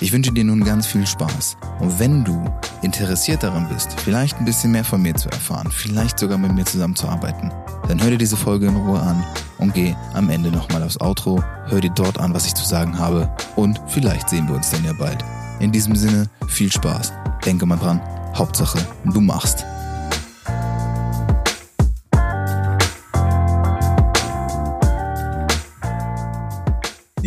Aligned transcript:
Ich 0.00 0.12
wünsche 0.12 0.30
dir 0.30 0.44
nun 0.44 0.62
ganz 0.62 0.86
viel 0.86 1.04
Spaß. 1.04 1.56
Und 1.80 1.98
wenn 1.98 2.22
du 2.24 2.44
interessiert 2.82 3.42
daran 3.42 3.68
bist, 3.68 4.00
vielleicht 4.00 4.38
ein 4.38 4.44
bisschen 4.44 4.70
mehr 4.70 4.84
von 4.84 5.02
mir 5.02 5.14
zu 5.16 5.28
erfahren, 5.28 5.70
vielleicht 5.72 6.20
sogar 6.20 6.38
mit 6.38 6.54
mir 6.54 6.64
zusammenzuarbeiten, 6.64 7.50
dann 7.88 8.00
hör 8.00 8.10
dir 8.10 8.18
diese 8.18 8.36
Folge 8.36 8.66
in 8.66 8.76
Ruhe 8.76 9.00
an 9.00 9.24
und 9.58 9.74
geh 9.74 9.96
am 10.14 10.30
Ende 10.30 10.52
nochmal 10.52 10.84
aufs 10.84 11.00
Outro, 11.00 11.42
hör 11.66 11.80
dir 11.80 11.90
dort 11.90 12.20
an, 12.20 12.32
was 12.32 12.46
ich 12.46 12.54
zu 12.54 12.64
sagen 12.64 12.96
habe 12.96 13.28
und 13.56 13.80
vielleicht 13.88 14.28
sehen 14.28 14.46
wir 14.46 14.54
uns 14.54 14.70
dann 14.70 14.84
ja 14.84 14.92
bald. 14.92 15.24
In 15.58 15.72
diesem 15.72 15.96
Sinne, 15.96 16.28
viel 16.46 16.70
Spaß. 16.70 17.12
Denke 17.44 17.66
mal 17.66 17.78
dran, 17.78 18.00
Hauptsache, 18.36 18.78
du 19.04 19.20
machst. 19.20 19.64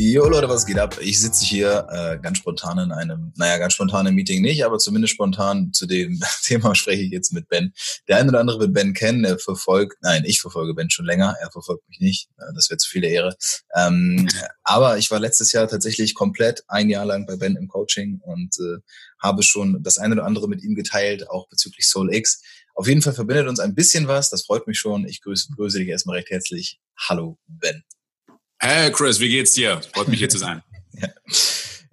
Jo 0.04 0.28
Leute, 0.28 0.50
was 0.50 0.66
geht 0.66 0.80
ab? 0.80 0.98
Ich 1.00 1.22
sitze 1.22 1.46
hier 1.46 1.86
äh, 1.92 2.18
ganz 2.18 2.40
spontan 2.40 2.80
in 2.80 2.92
einem, 2.92 3.34
naja, 3.36 3.60
ganz 3.60 3.74
spontan 3.74 4.08
im 4.08 4.16
Meeting 4.16 4.42
nicht, 4.42 4.66
aber 4.66 4.80
zumindest 4.80 5.14
spontan 5.14 5.74
zu 5.74 5.86
dem 5.86 6.20
Thema 6.44 6.74
spreche 6.74 7.04
ich 7.04 7.12
jetzt 7.12 7.32
mit 7.34 7.48
Ben. 7.50 7.72
Der 8.08 8.18
eine 8.18 8.30
oder 8.30 8.40
andere 8.40 8.60
wird 8.60 8.74
Ben 8.74 8.96
kennen, 8.96 9.24
er 9.26 9.38
verfolgt, 9.38 9.98
nein, 10.02 10.24
ich 10.26 10.42
verfolge 10.42 10.74
Ben 10.74 10.90
schon 10.90 11.06
länger, 11.06 11.36
er 11.40 11.52
verfolgt 11.52 11.88
mich 11.88 12.00
nicht, 12.00 12.30
äh, 12.40 12.52
das 12.56 12.72
wäre 12.72 12.80
zu 12.80 12.90
viel 12.90 13.04
Ehre. 13.04 13.36
Ähm, 13.76 14.28
aber 14.64 14.98
ich 14.98 15.12
war 15.12 15.20
letztes 15.20 15.52
Jahr 15.52 15.68
tatsächlich 15.68 16.16
komplett 16.16 16.64
ein 16.68 16.90
Jahr 16.90 17.06
lang 17.06 17.28
bei 17.28 17.36
Ben 17.36 17.56
im 17.56 17.68
Coaching 17.68 18.22
und 18.24 18.58
äh, 18.58 18.80
habe 19.20 19.44
schon 19.44 19.84
das 19.84 20.00
eine 20.00 20.16
oder 20.16 20.26
andere 20.26 20.48
mit 20.48 20.64
ihm 20.64 20.74
geteilt, 20.74 21.30
auch 21.30 21.48
bezüglich 21.48 21.88
Soul 21.88 22.12
X. 22.12 22.42
Auf 22.74 22.88
jeden 22.88 23.04
Fall 23.04 23.14
verbindet 23.14 23.48
uns 23.48 23.60
ein 23.60 23.76
bisschen 23.76 24.08
was, 24.08 24.32
das 24.32 24.46
freut 24.46 24.66
mich 24.66 24.80
schon. 24.80 25.06
Ich 25.08 25.22
grüße, 25.22 25.50
grüße 25.56 25.78
dich 25.78 25.90
erstmal 25.90 26.16
recht 26.16 26.32
herzlich. 26.32 26.80
Hallo, 26.98 27.38
Ben. 27.46 27.84
Hey 28.64 28.92
Chris, 28.92 29.20
wie 29.20 29.30
geht's 29.30 29.54
dir? 29.54 29.82
Freut 29.92 30.08
mich 30.08 30.20
hier 30.20 30.30
zu 30.30 30.38
sein. 30.38 30.62
ja. 30.94 31.10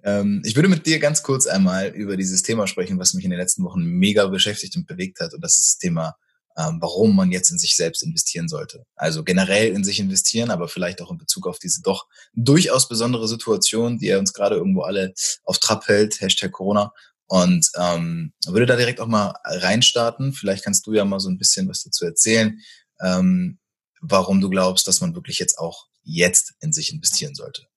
ähm, 0.03 0.43
ich 0.45 0.55
würde 0.55 0.69
mit 0.69 0.85
dir 0.85 0.99
ganz 0.99 1.23
kurz 1.23 1.47
einmal 1.47 1.87
über 1.87 2.15
dieses 2.15 2.43
Thema 2.43 2.67
sprechen, 2.67 2.99
was 2.99 3.15
mich 3.15 3.25
in 3.25 3.31
den 3.31 3.39
letzten 3.39 3.63
Wochen 3.63 3.83
mega 3.83 4.27
beschäftigt 4.27 4.75
und 4.75 4.85
bewegt 4.85 5.19
hat. 5.19 5.33
Und 5.33 5.43
das 5.43 5.57
ist 5.57 5.65
das 5.65 5.77
Thema, 5.79 6.15
ähm, 6.55 6.77
warum 6.79 7.15
man 7.15 7.31
jetzt 7.31 7.49
in 7.49 7.57
sich 7.57 7.75
selbst 7.75 8.03
investieren 8.03 8.47
sollte. 8.47 8.85
Also 8.95 9.23
generell 9.23 9.73
in 9.73 9.83
sich 9.83 9.99
investieren, 9.99 10.51
aber 10.51 10.67
vielleicht 10.67 11.01
auch 11.01 11.09
in 11.09 11.17
Bezug 11.17 11.47
auf 11.47 11.57
diese 11.57 11.81
doch 11.81 12.05
durchaus 12.33 12.87
besondere 12.87 13.27
Situation, 13.27 13.97
die 13.97 14.09
er 14.09 14.19
uns 14.19 14.31
gerade 14.31 14.55
irgendwo 14.55 14.83
alle 14.83 15.15
auf 15.45 15.57
Trab 15.57 15.87
hält, 15.87 16.21
Hashtag 16.21 16.51
Corona. 16.51 16.93
Und 17.25 17.67
ähm, 17.77 18.31
würde 18.45 18.67
da 18.67 18.75
direkt 18.75 18.99
auch 18.99 19.07
mal 19.07 19.33
reinstarten. 19.43 20.33
Vielleicht 20.33 20.63
kannst 20.63 20.85
du 20.85 20.93
ja 20.93 21.03
mal 21.03 21.19
so 21.19 21.29
ein 21.29 21.39
bisschen 21.39 21.67
was 21.67 21.81
dazu 21.81 22.05
erzählen, 22.05 22.59
ähm, 23.01 23.57
warum 24.01 24.39
du 24.39 24.51
glaubst, 24.51 24.87
dass 24.87 25.01
man 25.01 25.15
wirklich 25.15 25.39
jetzt 25.39 25.57
auch 25.57 25.88
jetzt 26.03 26.53
in 26.61 26.73
sich 26.73 26.91
investieren 26.93 27.35
sollte? 27.35 27.69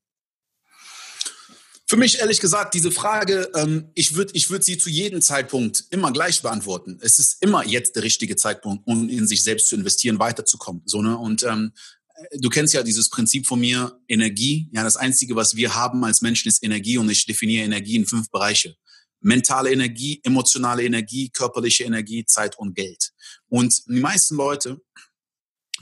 Für 1.93 1.99
mich 1.99 2.21
ehrlich 2.21 2.41
gesagt, 2.41 2.73
diese 2.73 2.91
Frage, 2.91 3.51
ähm, 3.55 3.91
ich 3.95 4.15
würde 4.15 4.33
ich 4.35 4.49
würd 4.49 4.65
sie 4.65 4.79
zu 4.79 4.89
jedem 4.89 5.21
Zeitpunkt 5.21 5.85
immer 5.91 6.11
gleich 6.11 6.41
beantworten. 6.41 6.99
Es 7.03 7.19
ist 7.19 7.43
immer 7.43 7.67
jetzt 7.67 7.97
der 7.97 8.03
richtige 8.03 8.35
Zeitpunkt, 8.35 8.87
um 8.87 9.11
in 9.11 9.27
sich 9.27 9.43
selbst 9.43 9.69
zu 9.69 9.77
investieren, 9.77 10.19
weiterzukommen. 10.19 10.81
So, 10.87 11.03
ne? 11.03 11.19
Und 11.19 11.43
ähm, 11.43 11.73
du 12.39 12.49
kennst 12.49 12.73
ja 12.73 12.83
dieses 12.83 13.11
Prinzip 13.11 13.47
von 13.47 13.61
mir, 13.61 14.01
Energie. 14.09 14.71
Ja, 14.73 14.85
das 14.85 14.97
Einzige, 14.97 15.37
was 15.37 15.55
wir 15.55 15.75
haben 15.75 16.03
als 16.03 16.23
Menschen, 16.23 16.49
ist 16.49 16.63
Energie 16.65 16.97
und 16.97 17.11
ich 17.11 17.27
definiere 17.27 17.67
Energie 17.67 17.97
in 17.97 18.07
fünf 18.07 18.31
Bereiche. 18.31 18.75
Mentale 19.21 19.71
Energie, 19.71 20.19
emotionale 20.25 20.85
Energie, 20.85 21.29
körperliche 21.29 21.85
Energie, 21.85 22.25
Zeit 22.25 22.59
und 22.59 22.75
Geld. 22.75 23.13
Und 23.49 23.87
die 23.87 24.01
meisten 24.01 24.37
Leute 24.37 24.81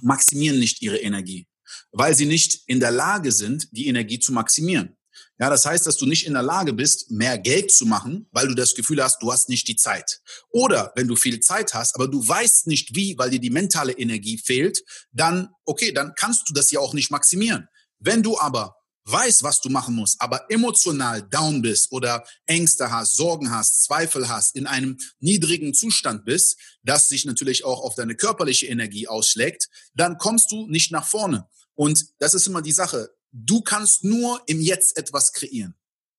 maximieren 0.01 0.59
nicht 0.59 0.83
ihre 0.83 0.99
Energie 0.99 1.47
weil 1.93 2.15
sie 2.15 2.27
nicht 2.27 2.63
in 2.67 2.81
der 2.81 2.91
Lage 2.91 3.33
sind, 3.33 3.69
die 3.73 3.87
Energie 3.89 4.19
zu 4.19 4.33
maximieren. 4.33 4.97
Ja, 5.39 5.49
das 5.49 5.65
heißt, 5.65 5.87
dass 5.87 5.97
du 5.97 6.05
nicht 6.05 6.27
in 6.27 6.35
der 6.35 6.43
Lage 6.43 6.75
bist, 6.75 7.11
mehr 7.11 7.39
Geld 7.39 7.73
zu 7.73 7.87
machen, 7.87 8.29
weil 8.31 8.47
du 8.47 8.55
das 8.55 8.75
Gefühl 8.75 9.03
hast, 9.03 9.23
du 9.23 9.33
hast 9.33 9.49
nicht 9.49 9.67
die 9.69 9.77
Zeit. 9.77 10.21
Oder 10.51 10.93
wenn 10.97 11.09
du 11.09 11.17
viel 11.17 11.41
Zeit 11.41 11.73
hast, 11.73 11.95
aber 11.95 12.09
du 12.09 12.27
weißt 12.27 12.67
nicht 12.67 12.95
wie, 12.95 13.17
weil 13.17 13.31
dir 13.31 13.41
die 13.41 13.49
mentale 13.49 13.93
Energie 13.93 14.37
fehlt, 14.37 14.83
dann, 15.13 15.49
okay, 15.65 15.93
dann 15.93 16.13
kannst 16.15 16.49
du 16.49 16.53
das 16.53 16.71
ja 16.71 16.81
auch 16.81 16.93
nicht 16.93 17.11
maximieren. 17.11 17.69
Wenn 17.99 18.23
du 18.23 18.39
aber 18.39 18.77
weißt, 19.07 19.43
was 19.43 19.61
du 19.61 19.71
machen 19.71 19.95
musst, 19.95 20.21
aber 20.21 20.45
emotional 20.51 21.23
down 21.23 21.63
bist 21.63 21.91
oder 21.91 22.25
Ängste 22.47 22.91
hast, 22.91 23.17
Sorgen 23.17 23.51
hast, 23.51 23.85
Zweifel 23.85 24.29
hast, 24.29 24.55
in 24.55 24.67
einem 24.67 24.99
niedrigen 25.21 25.75
Zustand 25.75 26.25
bist, 26.25 26.59
das 26.83 27.09
sich 27.09 27.25
natürlich 27.25 27.65
auch 27.65 27.81
auf 27.81 27.95
deine 27.95 28.15
körperliche 28.15 28.67
Energie 28.67 29.09
ausschlägt, 29.09 29.69
dann 29.95 30.19
kommst 30.19 30.51
du 30.51 30.67
nicht 30.69 30.93
nach 30.93 31.07
vorne. 31.07 31.49
Und 31.81 32.13
das 32.19 32.35
ist 32.35 32.47
immer 32.47 32.61
die 32.61 32.73
Sache. 32.73 33.09
Du 33.33 33.63
kannst 33.63 34.05
nur 34.05 34.43
im 34.47 34.61
Jetzt 34.61 34.99
etwas 34.99 35.33
kreieren. 35.33 35.75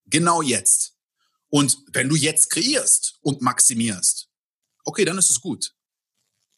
Genau 0.07 0.41
jetzt. 0.41 0.95
Und 1.49 1.77
wenn 1.93 2.09
du 2.09 2.15
jetzt 2.15 2.49
kreierst 2.49 3.19
und 3.21 3.43
maximierst, 3.43 4.27
okay, 4.85 5.05
dann 5.05 5.19
ist 5.19 5.29
es 5.29 5.39
gut. 5.39 5.75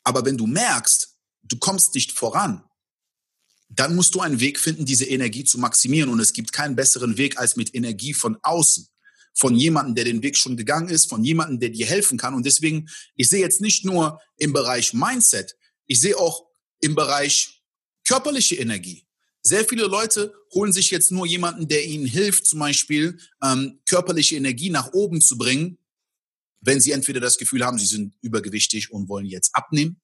Aber 0.03 0.23
wenn 0.23 0.37
du 0.37 0.47
merkst, 0.47 1.17
du 1.41 1.57
kommst 1.57 1.93
nicht 1.95 2.13
voran, 2.13 2.63
dann 3.67 3.93
musst 3.93 4.15
du 4.15 4.21
einen 4.21 4.39
Weg 4.39 4.57
finden, 4.57 4.85
diese 4.85 5.05
Energie 5.05 5.43
zu 5.43 5.57
maximieren. 5.59 6.09
Und 6.09 6.21
es 6.21 6.31
gibt 6.31 6.53
keinen 6.53 6.77
besseren 6.77 7.17
Weg 7.17 7.37
als 7.37 7.57
mit 7.57 7.75
Energie 7.75 8.13
von 8.13 8.37
außen. 8.41 8.87
Von 9.33 9.57
jemandem, 9.57 9.95
der 9.95 10.05
den 10.05 10.23
Weg 10.23 10.37
schon 10.37 10.55
gegangen 10.55 10.87
ist, 10.87 11.09
von 11.09 11.25
jemandem, 11.25 11.59
der 11.59 11.71
dir 11.71 11.87
helfen 11.87 12.17
kann. 12.17 12.35
Und 12.35 12.45
deswegen, 12.45 12.87
ich 13.15 13.27
sehe 13.27 13.41
jetzt 13.41 13.59
nicht 13.59 13.83
nur 13.83 14.21
im 14.37 14.53
Bereich 14.53 14.93
Mindset, 14.93 15.57
ich 15.87 15.99
sehe 15.99 16.17
auch 16.17 16.45
im 16.79 16.95
Bereich 16.95 17.52
körperliche 18.05 18.55
Energie. 18.55 19.05
Sehr 19.41 19.65
viele 19.65 19.85
Leute 19.85 20.33
holen 20.53 20.71
sich 20.71 20.89
jetzt 20.91 21.11
nur 21.11 21.25
jemanden, 21.25 21.67
der 21.67 21.85
ihnen 21.85 22.05
hilft, 22.05 22.45
zum 22.45 22.59
Beispiel 22.59 23.17
ähm, 23.43 23.81
körperliche 23.85 24.35
Energie 24.35 24.69
nach 24.69 24.93
oben 24.93 25.19
zu 25.19 25.37
bringen, 25.37 25.77
wenn 26.61 26.79
sie 26.79 26.91
entweder 26.91 27.19
das 27.19 27.37
Gefühl 27.37 27.65
haben, 27.65 27.77
sie 27.77 27.85
sind 27.85 28.15
übergewichtig 28.21 28.91
und 28.91 29.09
wollen 29.09 29.25
jetzt 29.25 29.53
abnehmen, 29.53 29.99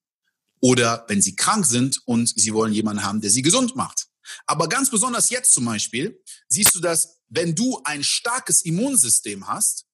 oder 0.61 1.05
wenn 1.07 1.21
sie 1.21 1.35
krank 1.35 1.65
sind 1.65 2.01
und 2.05 2.27
sie 2.27 2.53
wollen 2.53 2.73
jemanden 2.73 3.03
haben, 3.03 3.21
der 3.21 3.29
sie 3.29 3.41
gesund 3.41 3.77
macht. 3.77 4.07
Aber 4.45 4.67
ganz 4.67 4.89
besonders 4.89 5.29
jetzt 5.29 5.53
zum 5.53 5.65
Beispiel 5.65 6.21
siehst 6.49 6.75
du 6.75 6.81
dass 6.81 7.19
wenn 7.29 7.55
du 7.55 7.79
ein 7.83 8.03
starkes 8.03 8.63
Immunsystem 8.63 9.47
hast, 9.47 9.85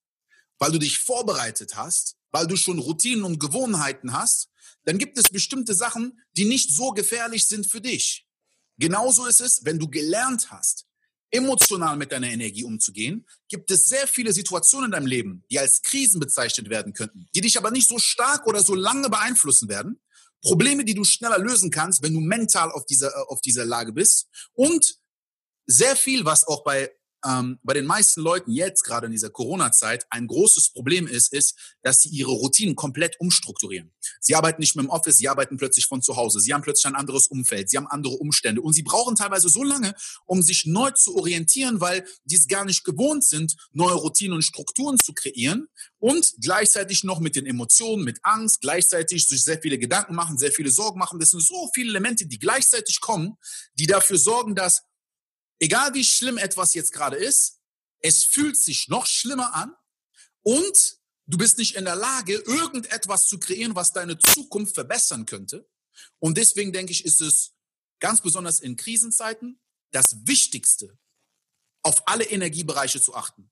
weil 0.58 0.72
du 0.72 0.80
dich 0.80 1.00
vorbereitet 1.00 1.76
hast, 1.76 2.16
weil 2.32 2.48
du 2.48 2.56
schon 2.56 2.80
Routinen 2.80 3.24
und 3.24 3.40
Gewohnheiten 3.40 4.14
hast, 4.14 4.50
dann 4.86 4.98
gibt 4.98 5.18
es 5.18 5.26
bestimmte 5.26 5.74
Sachen, 5.74 6.22
die 6.38 6.46
nicht 6.46 6.72
so 6.72 6.92
gefährlich 6.92 7.48
sind 7.48 7.70
für 7.70 7.82
dich. 7.82 8.28
Genauso 8.78 9.26
ist 9.26 9.42
es, 9.42 9.66
wenn 9.66 9.80
du 9.80 9.90
gelernt 9.90 10.52
hast, 10.52 10.86
emotional 11.32 11.98
mit 11.98 12.12
deiner 12.12 12.30
Energie 12.30 12.64
umzugehen, 12.64 13.28
gibt 13.50 13.72
es 13.72 13.90
sehr 13.90 14.08
viele 14.08 14.32
Situationen 14.32 14.86
in 14.86 14.92
deinem 14.92 15.08
Leben, 15.08 15.44
die 15.50 15.60
als 15.60 15.82
Krisen 15.82 16.20
bezeichnet 16.20 16.70
werden 16.70 16.94
könnten, 16.94 17.28
die 17.36 17.42
dich 17.42 17.58
aber 17.58 17.72
nicht 17.72 17.90
so 17.90 18.00
stark 18.00 18.48
oder 18.48 18.64
so 18.64 18.76
lange 18.76 19.10
beeinflussen 19.10 19.68
werden, 19.70 20.00
Probleme, 20.42 20.86
die 20.86 20.94
du 20.94 21.04
schneller 21.04 21.40
lösen 21.40 21.72
kannst, 21.72 22.04
wenn 22.04 22.14
du 22.14 22.20
mental 22.20 22.72
auf 22.72 22.86
dieser, 22.86 23.10
äh, 23.10 23.24
auf 23.28 23.42
dieser 23.42 23.66
Lage 23.66 23.92
bist. 23.92 24.28
Und 24.54 25.00
sehr 25.66 25.96
viel, 25.96 26.24
was 26.24 26.48
auch 26.48 26.64
bei 26.64 26.92
ähm, 27.26 27.60
bei 27.64 27.74
den 27.74 27.86
meisten 27.86 28.22
Leuten 28.22 28.52
jetzt 28.52 28.84
gerade 28.84 29.08
in 29.08 29.12
dieser 29.12 29.30
Corona-Zeit 29.30 30.06
ein 30.10 30.28
großes 30.28 30.72
Problem 30.72 31.08
ist, 31.08 31.34
ist, 31.34 31.56
dass 31.82 32.02
sie 32.02 32.10
ihre 32.10 32.32
Routinen 32.32 32.76
komplett 32.76 33.20
umstrukturieren. 33.20 33.92
Sie 34.20 34.36
arbeiten 34.36 34.62
nicht 34.62 34.76
mehr 34.76 34.86
im 34.86 34.90
Office, 34.90 35.18
sie 35.18 35.28
arbeiten 35.28 35.58
plötzlich 35.58 35.88
von 35.88 36.02
zu 36.02 36.16
Hause, 36.16 36.40
sie 36.40 36.54
haben 36.54 36.62
plötzlich 36.62 36.86
ein 36.86 36.96
anderes 36.96 37.28
Umfeld, 37.28 37.70
sie 37.70 37.78
haben 37.78 37.88
andere 37.88 38.16
Umstände 38.16 38.62
und 38.62 38.74
sie 38.74 38.84
brauchen 38.84 39.16
teilweise 39.16 39.50
so 39.50 39.64
lange, 39.64 39.96
um 40.26 40.42
sich 40.42 40.66
neu 40.66 40.92
zu 40.92 41.16
orientieren, 41.16 41.82
weil 41.82 42.06
die 42.26 42.36
es 42.36 42.48
gar 42.48 42.66
nicht 42.66 42.84
gewohnt 42.84 43.24
sind, 43.24 43.56
neue 43.74 43.96
Routinen 43.96 44.34
und 44.34 44.44
Strukturen 44.44 44.98
zu 45.00 45.14
kreieren 45.14 45.68
und 46.00 46.36
gleichzeitig 46.42 47.04
noch 47.04 47.20
mit 47.20 47.36
den 47.36 47.46
Emotionen, 47.46 48.04
mit 48.04 48.20
Angst, 48.24 48.62
gleichzeitig 48.62 49.28
sich 49.28 49.44
sehr 49.44 49.60
viele 49.60 49.80
Gedanken 49.80 50.16
machen, 50.16 50.38
sehr 50.38 50.52
viele 50.52 50.70
Sorgen 50.70 51.00
machen. 51.00 51.20
Das 51.20 51.32
sind 51.32 51.44
so 51.44 51.70
viele 51.74 51.90
Elemente, 51.90 52.28
die 52.28 52.40
gleichzeitig 52.40 53.02
kommen, 53.02 53.38
die 53.74 53.88
dafür 53.88 54.18
sorgen, 54.18 54.56
dass 54.56 54.84
egal 55.60 55.94
wie 55.94 56.04
schlimm 56.04 56.38
etwas 56.38 56.74
jetzt 56.74 56.92
gerade 56.92 57.18
ist, 57.18 57.62
es 58.00 58.24
fühlt 58.24 58.58
sich 58.58 58.88
noch 58.88 59.06
schlimmer 59.06 59.54
an 59.56 59.76
und 60.44 60.98
du 61.26 61.38
bist 61.38 61.58
nicht 61.58 61.76
in 61.76 61.86
der 61.86 61.96
Lage, 61.96 62.36
irgendetwas 62.36 63.28
zu 63.28 63.40
kreieren, 63.40 63.76
was 63.76 63.94
deine 63.94 64.18
Zukunft 64.18 64.76
verbessern 64.76 65.26
könnte. 65.26 65.68
Und 66.20 66.38
deswegen 66.38 66.72
denke 66.72 66.92
ich, 66.92 67.06
ist 67.06 67.22
es 67.22 67.56
ganz 68.00 68.22
besonders 68.22 68.60
in 68.60 68.76
Krisenzeiten 68.76 69.60
das 69.92 70.28
Wichtigste, 70.28 70.98
auf 71.82 72.08
alle 72.08 72.26
Energiebereiche 72.26 73.02
zu 73.02 73.16
achten. 73.16 73.50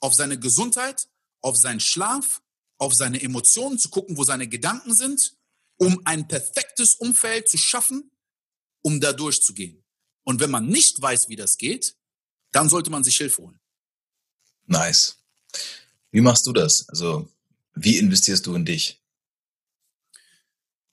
Auf 0.00 0.14
seine 0.14 0.38
Gesundheit, 0.38 1.08
auf 1.40 1.56
seinen 1.56 1.80
Schlaf, 1.80 2.42
auf 2.78 2.94
seine 2.94 3.22
Emotionen 3.22 3.78
zu 3.78 3.88
gucken, 3.88 4.16
wo 4.16 4.24
seine 4.24 4.48
Gedanken 4.48 4.94
sind, 4.94 5.36
um 5.78 6.02
ein 6.04 6.28
perfektes 6.28 6.94
Umfeld 6.96 7.48
zu 7.48 7.56
schaffen, 7.56 8.10
um 8.82 9.00
da 9.00 9.12
durchzugehen. 9.12 9.85
Und 10.26 10.40
wenn 10.40 10.50
man 10.50 10.66
nicht 10.66 11.00
weiß, 11.00 11.28
wie 11.28 11.36
das 11.36 11.56
geht, 11.56 11.94
dann 12.50 12.68
sollte 12.68 12.90
man 12.90 13.04
sich 13.04 13.16
Hilfe 13.16 13.42
holen. 13.42 13.60
Nice. 14.66 15.18
Wie 16.10 16.20
machst 16.20 16.46
du 16.46 16.52
das? 16.52 16.88
Also, 16.88 17.30
wie 17.74 17.98
investierst 17.98 18.44
du 18.46 18.54
in 18.56 18.64
dich? 18.64 19.00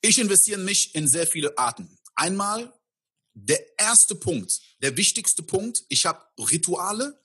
Ich 0.02 0.20
investiere 0.20 0.60
in 0.60 0.66
mich 0.66 0.94
in 0.94 1.08
sehr 1.08 1.26
viele 1.26 1.58
Arten. 1.58 1.98
Einmal 2.14 2.72
der 3.34 3.80
erste 3.80 4.14
Punkt, 4.14 4.62
der 4.84 4.96
wichtigste 4.98 5.42
Punkt, 5.42 5.84
ich 5.90 6.06
habe 6.06 6.24
Rituale 6.38 7.20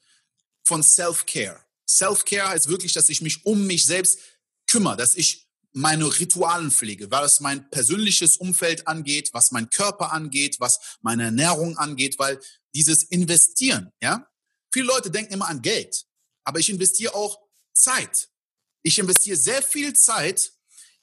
von 0.65 0.83
Self-Care. 0.83 1.63
Self-Care 1.87 2.49
heißt 2.49 2.69
wirklich, 2.69 2.95
dass 2.95 3.11
ich 3.11 3.21
mich 3.21 3.45
um 3.45 3.67
mich 3.67 3.85
selbst 3.85 4.21
kümmere, 4.67 4.97
dass 4.97 5.15
ich 5.15 5.48
meine 5.73 6.19
Ritualen 6.19 6.71
pflege, 6.71 7.11
was 7.11 7.41
mein 7.41 7.69
persönliches 7.71 8.37
Umfeld 8.37 8.87
angeht, 8.89 9.31
was 9.33 9.51
mein 9.51 9.71
Körper 9.71 10.13
angeht, 10.13 10.57
was 10.61 10.99
meine 11.03 11.25
Ernährung 11.25 11.77
angeht, 11.77 12.19
weil 12.19 12.41
dieses 12.75 13.05
Investieren, 13.05 13.93
ja, 14.01 14.27
viele 14.73 14.87
Leute 14.87 15.11
denken 15.11 15.35
immer 15.35 15.49
an 15.49 15.63
Geld, 15.63 16.07
aber 16.45 16.59
ich 16.59 16.71
investiere 16.71 17.15
auch 17.15 17.39
Zeit. 17.73 18.29
Ich 18.83 18.99
investiere 18.99 19.37
sehr 19.37 19.63
viel 19.63 19.93
Zeit 19.93 20.53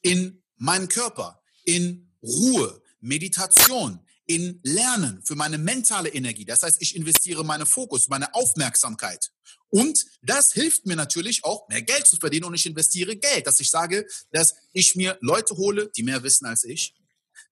in 0.02 0.44
meinen 0.58 0.88
Körper, 0.88 1.42
in 1.64 2.12
Ruhe, 2.22 2.82
Meditation, 3.00 4.05
in 4.26 4.60
Lernen 4.64 5.22
für 5.24 5.36
meine 5.36 5.58
mentale 5.58 6.10
Energie. 6.10 6.46
Das 6.46 6.64
heißt, 6.64 6.82
ich 6.82 6.96
investiere 6.96 7.44
meine 7.44 7.66
Fokus, 7.66 8.08
meine 8.08 8.34
Aufmerksamkeit. 8.34 9.32
Und 9.70 10.06
das 10.22 10.54
hilft 10.54 10.86
mir 10.86 10.96
natürlich 10.96 11.44
auch, 11.44 11.68
mehr 11.70 11.82
Geld 11.82 12.08
zu 12.08 12.18
verdienen 12.18 12.46
und 12.46 12.54
ich 12.54 12.66
investiere 12.66 13.16
Geld, 13.16 13.46
dass 13.46 13.60
ich 13.60 13.70
sage, 13.70 14.06
dass 14.32 14.56
ich 14.74 14.96
mir 14.96 15.18
Leute 15.22 15.56
hole, 15.56 15.92
die 15.96 16.04
mehr 16.04 16.24
wissen 16.24 16.46
als 16.46 16.64
ich, 16.64 16.96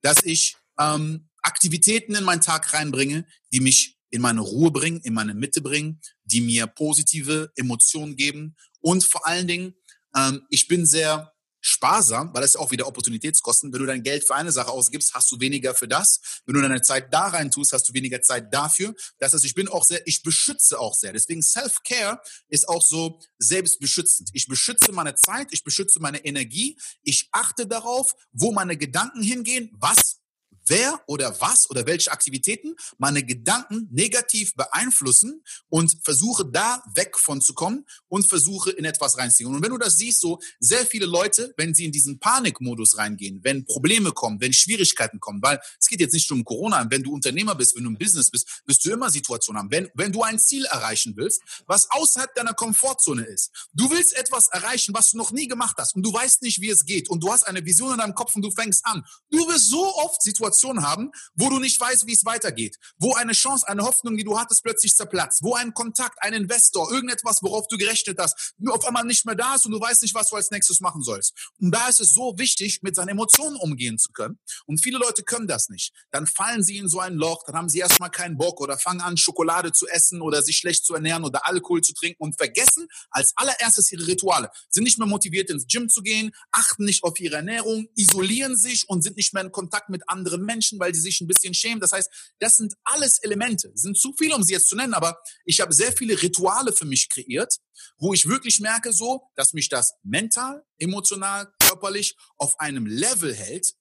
dass 0.01 0.17
ich 0.23 0.55
ähm, 0.79 1.29
Aktivitäten 1.41 2.15
in 2.15 2.23
meinen 2.23 2.41
Tag 2.41 2.73
reinbringe, 2.73 3.25
die 3.51 3.59
mich 3.59 3.99
in 4.09 4.21
meine 4.21 4.41
Ruhe 4.41 4.71
bringen, 4.71 5.01
in 5.01 5.13
meine 5.13 5.33
Mitte 5.33 5.61
bringen, 5.61 5.99
die 6.23 6.41
mir 6.41 6.67
positive 6.67 7.51
Emotionen 7.55 8.15
geben 8.15 8.55
und 8.79 9.03
vor 9.03 9.27
allen 9.27 9.47
Dingen, 9.47 9.75
ähm, 10.15 10.45
ich 10.49 10.67
bin 10.67 10.85
sehr 10.85 11.32
sparsam, 11.65 12.33
weil 12.33 12.41
das 12.41 12.51
ist 12.51 12.55
auch 12.57 12.71
wieder 12.71 12.87
Opportunitätskosten. 12.87 13.71
Wenn 13.71 13.79
du 13.79 13.85
dein 13.85 14.03
Geld 14.03 14.27
für 14.27 14.35
eine 14.35 14.51
Sache 14.51 14.69
ausgibst, 14.69 15.13
hast 15.13 15.31
du 15.31 15.39
weniger 15.39 15.73
für 15.73 15.87
das. 15.87 16.19
Wenn 16.45 16.55
du 16.55 16.61
deine 16.61 16.81
Zeit 16.81 17.13
da 17.13 17.27
rein 17.27 17.49
tust, 17.51 17.71
hast 17.71 17.87
du 17.87 17.93
weniger 17.93 18.21
Zeit 18.21 18.53
dafür. 18.53 18.93
Das 19.19 19.33
heißt, 19.33 19.45
ich 19.45 19.55
bin 19.55 19.69
auch 19.69 19.85
sehr, 19.85 20.05
ich 20.05 20.23
beschütze 20.23 20.77
auch 20.77 20.93
sehr. 20.93 21.13
Deswegen 21.13 21.41
Self-Care 21.41 22.19
ist 22.49 22.67
auch 22.67 22.81
so 22.81 23.19
selbstbeschützend. 23.39 24.29
Ich 24.33 24.47
beschütze 24.47 24.91
meine 24.91 25.15
Zeit, 25.15 25.47
ich 25.51 25.63
beschütze 25.63 26.01
meine 26.01 26.23
Energie. 26.25 26.77
Ich 27.01 27.29
achte 27.31 27.65
darauf, 27.65 28.13
wo 28.33 28.51
meine 28.51 28.75
Gedanken 28.75 29.23
hingehen, 29.23 29.71
was 29.79 30.22
wer 30.67 31.01
oder 31.07 31.39
was 31.41 31.69
oder 31.69 31.85
welche 31.85 32.11
Aktivitäten 32.11 32.75
meine 32.97 33.23
Gedanken 33.23 33.87
negativ 33.91 34.55
beeinflussen 34.55 35.43
und 35.69 35.97
versuche 36.03 36.45
da 36.45 36.83
weg 36.95 37.17
von 37.17 37.41
zu 37.41 37.53
kommen 37.53 37.85
und 38.07 38.25
versuche 38.25 38.71
in 38.71 38.85
etwas 38.85 39.17
reinzuziehen. 39.17 39.53
Und 39.53 39.61
wenn 39.61 39.71
du 39.71 39.77
das 39.77 39.97
siehst, 39.97 40.21
so 40.21 40.39
sehr 40.59 40.85
viele 40.85 41.05
Leute, 41.05 41.53
wenn 41.57 41.73
sie 41.73 41.85
in 41.85 41.91
diesen 41.91 42.19
Panikmodus 42.19 42.97
reingehen, 42.97 43.39
wenn 43.43 43.65
Probleme 43.65 44.11
kommen, 44.11 44.39
wenn 44.41 44.53
Schwierigkeiten 44.53 45.19
kommen, 45.19 45.41
weil 45.41 45.59
es 45.79 45.87
geht 45.87 45.99
jetzt 45.99 46.13
nicht 46.13 46.31
um 46.31 46.43
Corona, 46.43 46.85
wenn 46.89 47.03
du 47.03 47.13
Unternehmer 47.13 47.55
bist, 47.55 47.75
wenn 47.75 47.83
du 47.83 47.89
im 47.89 47.97
Business 47.97 48.29
bist, 48.29 48.61
wirst 48.65 48.85
du 48.85 48.91
immer 48.91 49.09
Situationen 49.09 49.59
haben. 49.59 49.71
Wenn, 49.71 49.89
wenn 49.95 50.11
du 50.11 50.23
ein 50.23 50.39
Ziel 50.39 50.65
erreichen 50.65 51.13
willst, 51.15 51.41
was 51.65 51.89
außerhalb 51.91 52.33
deiner 52.35 52.53
Komfortzone 52.53 53.23
ist, 53.23 53.51
du 53.73 53.89
willst 53.89 54.15
etwas 54.15 54.47
erreichen, 54.49 54.93
was 54.93 55.11
du 55.11 55.17
noch 55.17 55.31
nie 55.31 55.47
gemacht 55.47 55.75
hast 55.77 55.95
und 55.95 56.03
du 56.03 56.13
weißt 56.13 56.41
nicht, 56.41 56.61
wie 56.61 56.69
es 56.69 56.85
geht 56.85 57.09
und 57.09 57.23
du 57.23 57.31
hast 57.31 57.43
eine 57.43 57.65
Vision 57.65 57.91
in 57.91 57.97
deinem 57.97 58.15
Kopf 58.15 58.35
und 58.35 58.41
du 58.41 58.51
fängst 58.51 58.85
an. 58.85 59.03
Du 59.29 59.47
wirst 59.47 59.69
so 59.69 59.93
oft 59.95 60.21
Situationen 60.21 60.52
Situation 60.53 60.83
haben, 60.83 61.11
wo 61.35 61.49
du 61.49 61.59
nicht 61.59 61.79
weißt, 61.79 62.07
wie 62.07 62.13
es 62.13 62.25
weitergeht, 62.25 62.77
wo 62.97 63.13
eine 63.13 63.33
Chance, 63.33 63.67
eine 63.67 63.83
Hoffnung, 63.83 64.15
die 64.17 64.23
du 64.23 64.37
hattest, 64.37 64.63
plötzlich 64.63 64.95
zerplatzt, 64.95 65.43
wo 65.43 65.55
ein 65.55 65.73
Kontakt, 65.73 66.17
ein 66.21 66.33
Investor, 66.33 66.91
irgendetwas, 66.91 67.41
worauf 67.41 67.67
du 67.67 67.77
gerechnet 67.77 68.19
hast, 68.19 68.53
auf 68.67 68.85
einmal 68.85 69.03
nicht 69.03 69.25
mehr 69.25 69.35
da 69.35 69.55
ist 69.55 69.65
und 69.65 69.71
du 69.71 69.79
weißt 69.79 70.01
nicht, 70.03 70.15
was 70.15 70.29
du 70.29 70.35
als 70.35 70.51
nächstes 70.51 70.79
machen 70.79 71.01
sollst. 71.01 71.33
Und 71.59 71.71
da 71.71 71.87
ist 71.87 71.99
es 71.99 72.13
so 72.13 72.33
wichtig, 72.37 72.79
mit 72.83 72.95
seinen 72.95 73.09
Emotionen 73.09 73.57
umgehen 73.57 73.97
zu 73.97 74.11
können. 74.11 74.39
Und 74.65 74.81
viele 74.81 74.97
Leute 74.97 75.23
können 75.23 75.47
das 75.47 75.69
nicht. 75.69 75.93
Dann 76.11 76.27
fallen 76.27 76.63
sie 76.63 76.77
in 76.77 76.87
so 76.87 76.99
ein 76.99 77.15
Loch, 77.15 77.43
dann 77.45 77.55
haben 77.55 77.69
sie 77.69 77.79
erstmal 77.79 78.11
keinen 78.11 78.37
Bock 78.37 78.61
oder 78.61 78.77
fangen 78.77 79.01
an, 79.01 79.17
Schokolade 79.17 79.71
zu 79.71 79.87
essen 79.87 80.21
oder 80.21 80.41
sich 80.41 80.57
schlecht 80.57 80.85
zu 80.85 80.93
ernähren 80.93 81.23
oder 81.23 81.45
Alkohol 81.47 81.81
zu 81.81 81.93
trinken 81.93 82.21
und 82.21 82.37
vergessen 82.37 82.87
als 83.09 83.33
allererstes 83.35 83.91
ihre 83.91 84.07
Rituale. 84.07 84.49
Sind 84.69 84.83
nicht 84.83 84.97
mehr 84.97 85.07
motiviert, 85.07 85.49
ins 85.49 85.67
Gym 85.67 85.89
zu 85.89 86.01
gehen, 86.01 86.31
achten 86.51 86.85
nicht 86.85 87.03
auf 87.03 87.19
ihre 87.19 87.37
Ernährung, 87.37 87.87
isolieren 87.95 88.55
sich 88.55 88.87
und 88.87 89.01
sind 89.01 89.17
nicht 89.17 89.33
mehr 89.33 89.43
in 89.43 89.51
Kontakt 89.51 89.89
mit 89.89 90.07
anderen 90.09 90.42
Menschen, 90.45 90.79
weil 90.79 90.93
sie 90.93 91.01
sich 91.01 91.21
ein 91.21 91.27
bisschen 91.27 91.53
schämen. 91.53 91.79
Das 91.79 91.91
heißt, 91.91 92.09
das 92.39 92.57
sind 92.57 92.73
alles 92.83 93.19
Elemente. 93.19 93.71
Es 93.73 93.81
sind 93.81 93.97
zu 93.97 94.13
viele, 94.17 94.35
um 94.35 94.43
sie 94.43 94.53
jetzt 94.53 94.69
zu 94.69 94.75
nennen, 94.75 94.93
aber 94.93 95.17
ich 95.45 95.61
habe 95.61 95.73
sehr 95.73 95.91
viele 95.91 96.21
Rituale 96.21 96.73
für 96.73 96.85
mich 96.85 97.09
kreiert, 97.09 97.59
wo 97.97 98.13
ich 98.13 98.27
wirklich 98.27 98.59
merke 98.59 98.93
so, 98.93 99.23
dass 99.35 99.53
mich 99.53 99.69
das 99.69 99.93
mental, 100.03 100.63
emotional, 100.77 101.51
körperlich 101.59 102.15
auf 102.37 102.59
einem 102.59 102.85
Level 102.85 103.33
hält, 103.33 103.75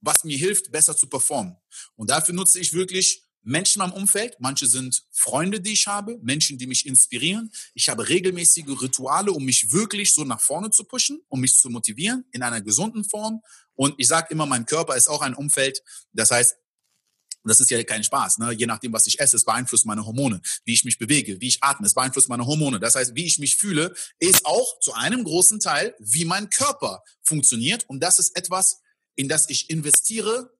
was 0.00 0.24
mir 0.24 0.36
hilft, 0.36 0.70
besser 0.70 0.96
zu 0.96 1.08
performen. 1.08 1.56
Und 1.96 2.10
dafür 2.10 2.34
nutze 2.34 2.60
ich 2.60 2.72
wirklich 2.72 3.22
Menschen 3.46 3.80
am 3.80 3.92
Umfeld. 3.92 4.36
Manche 4.40 4.66
sind 4.66 5.04
Freunde, 5.12 5.60
die 5.60 5.72
ich 5.72 5.86
habe, 5.86 6.18
Menschen, 6.20 6.58
die 6.58 6.66
mich 6.66 6.84
inspirieren. 6.84 7.52
Ich 7.74 7.88
habe 7.88 8.08
regelmäßige 8.08 8.82
Rituale, 8.82 9.30
um 9.30 9.44
mich 9.44 9.72
wirklich 9.72 10.12
so 10.12 10.24
nach 10.24 10.40
vorne 10.40 10.70
zu 10.70 10.84
pushen, 10.84 11.20
um 11.28 11.40
mich 11.40 11.56
zu 11.56 11.70
motivieren 11.70 12.24
in 12.32 12.42
einer 12.42 12.60
gesunden 12.60 13.04
Form. 13.04 13.40
Und 13.76 13.94
ich 13.98 14.08
sage 14.08 14.28
immer, 14.30 14.46
mein 14.46 14.66
Körper 14.66 14.96
ist 14.96 15.08
auch 15.08 15.22
ein 15.22 15.34
Umfeld. 15.34 15.82
Das 16.12 16.30
heißt, 16.30 16.56
das 17.44 17.60
ist 17.60 17.70
ja 17.70 17.82
kein 17.84 18.02
Spaß. 18.02 18.38
Ne? 18.38 18.52
Je 18.52 18.66
nachdem, 18.66 18.92
was 18.92 19.06
ich 19.06 19.20
esse, 19.20 19.36
es 19.36 19.44
beeinflusst 19.44 19.86
meine 19.86 20.04
Hormone. 20.04 20.40
Wie 20.64 20.74
ich 20.74 20.84
mich 20.84 20.98
bewege, 20.98 21.40
wie 21.40 21.48
ich 21.48 21.62
atme, 21.62 21.86
es 21.86 21.94
beeinflusst 21.94 22.28
meine 22.28 22.46
Hormone. 22.46 22.80
Das 22.80 22.96
heißt, 22.96 23.14
wie 23.14 23.24
ich 23.24 23.38
mich 23.38 23.56
fühle, 23.56 23.94
ist 24.18 24.44
auch 24.44 24.80
zu 24.80 24.94
einem 24.94 25.22
großen 25.22 25.60
Teil, 25.60 25.94
wie 25.98 26.24
mein 26.24 26.50
Körper 26.50 27.04
funktioniert. 27.22 27.88
Und 27.88 28.00
das 28.00 28.18
ist 28.18 28.36
etwas, 28.36 28.80
in 29.14 29.28
das 29.28 29.48
ich 29.48 29.70
investiere, 29.70 30.52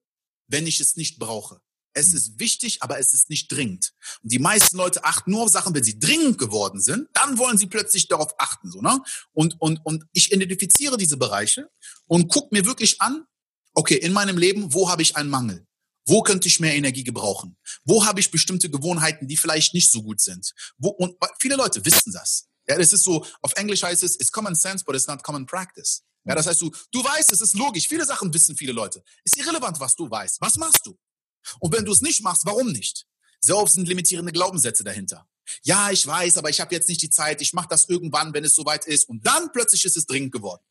wenn 0.47 0.65
ich 0.65 0.79
es 0.79 0.95
nicht 0.95 1.19
brauche. 1.19 1.61
Es 1.97 2.13
ist 2.13 2.39
wichtig, 2.39 2.83
aber 2.83 2.99
es 2.99 3.13
ist 3.13 3.29
nicht 3.29 3.51
dringend. 3.51 3.93
Und 4.21 4.31
die 4.31 4.39
meisten 4.39 4.77
Leute 4.77 5.03
achten 5.03 5.31
nur 5.31 5.43
auf 5.43 5.49
Sachen, 5.49 5.73
wenn 5.73 5.83
sie 5.83 5.97
dringend 5.97 6.37
geworden 6.37 6.79
sind, 6.79 7.07
dann 7.13 7.37
wollen 7.39 7.57
sie 7.57 7.65
plötzlich 7.65 8.07
darauf 8.07 8.33
achten, 8.37 8.69
so, 8.69 8.81
ne? 8.81 9.01
Und, 9.33 9.55
und, 9.59 9.79
und 9.83 10.05
ich 10.13 10.31
identifiziere 10.31 10.97
diese 10.97 11.17
Bereiche 11.17 11.69
und 12.05 12.27
gucke 12.27 12.49
mir 12.51 12.65
wirklich 12.65 13.01
an, 13.01 13.25
okay, 13.73 13.95
in 13.95 14.13
meinem 14.13 14.37
Leben, 14.37 14.73
wo 14.73 14.89
habe 14.89 15.01
ich 15.01 15.15
einen 15.15 15.29
Mangel? 15.29 15.65
Wo 16.05 16.21
könnte 16.21 16.47
ich 16.47 16.59
mehr 16.59 16.75
Energie 16.75 17.03
gebrauchen? 17.03 17.57
Wo 17.83 18.05
habe 18.05 18.19
ich 18.19 18.31
bestimmte 18.31 18.69
Gewohnheiten, 18.69 19.27
die 19.27 19.35
vielleicht 19.35 19.73
nicht 19.73 19.91
so 19.91 20.03
gut 20.03 20.21
sind? 20.21 20.53
Wo, 20.77 20.89
und 20.89 21.17
viele 21.39 21.55
Leute 21.55 21.83
wissen 21.83 22.13
das. 22.13 22.47
Ja, 22.67 22.77
das 22.77 22.93
ist 22.93 23.03
so, 23.03 23.25
auf 23.41 23.53
Englisch 23.53 23.81
heißt 23.81 24.03
es, 24.03 24.19
it's 24.19 24.31
common 24.31 24.55
sense, 24.55 24.85
but 24.85 24.95
it's 24.95 25.07
not 25.07 25.23
common 25.23 25.45
practice. 25.45 26.03
Ja, 26.25 26.35
das 26.35 26.45
heißt, 26.45 26.61
du, 26.61 26.71
du 26.91 27.03
weißt, 27.03 27.31
es 27.31 27.41
ist 27.41 27.55
logisch. 27.55 27.87
Viele 27.87 28.05
Sachen 28.05 28.33
wissen 28.33 28.55
viele 28.55 28.73
Leute. 28.73 29.01
Ist 29.23 29.37
irrelevant, 29.37 29.79
was 29.79 29.95
du 29.95 30.09
weißt. 30.09 30.41
Was 30.41 30.57
machst 30.57 30.85
du? 30.85 30.97
Und 31.59 31.73
wenn 31.73 31.85
du 31.85 31.91
es 31.91 32.01
nicht 32.01 32.21
machst, 32.21 32.45
warum 32.45 32.71
nicht? 32.71 33.05
Sehr 33.39 33.57
oft 33.57 33.71
sind 33.71 33.87
limitierende 33.87 34.31
Glaubenssätze 34.31 34.83
dahinter. 34.83 35.27
Ja, 35.63 35.91
ich 35.91 36.05
weiß, 36.05 36.37
aber 36.37 36.49
ich 36.49 36.59
habe 36.59 36.73
jetzt 36.75 36.89
nicht 36.89 37.01
die 37.01 37.09
Zeit. 37.09 37.41
Ich 37.41 37.53
mache 37.53 37.67
das 37.69 37.87
irgendwann, 37.87 38.33
wenn 38.33 38.43
es 38.43 38.53
soweit 38.53 38.85
ist. 38.85 39.07
Und 39.07 39.25
dann 39.25 39.51
plötzlich 39.51 39.85
ist 39.85 39.95
es 39.95 40.05
dringend 40.05 40.31
geworden. 40.31 40.63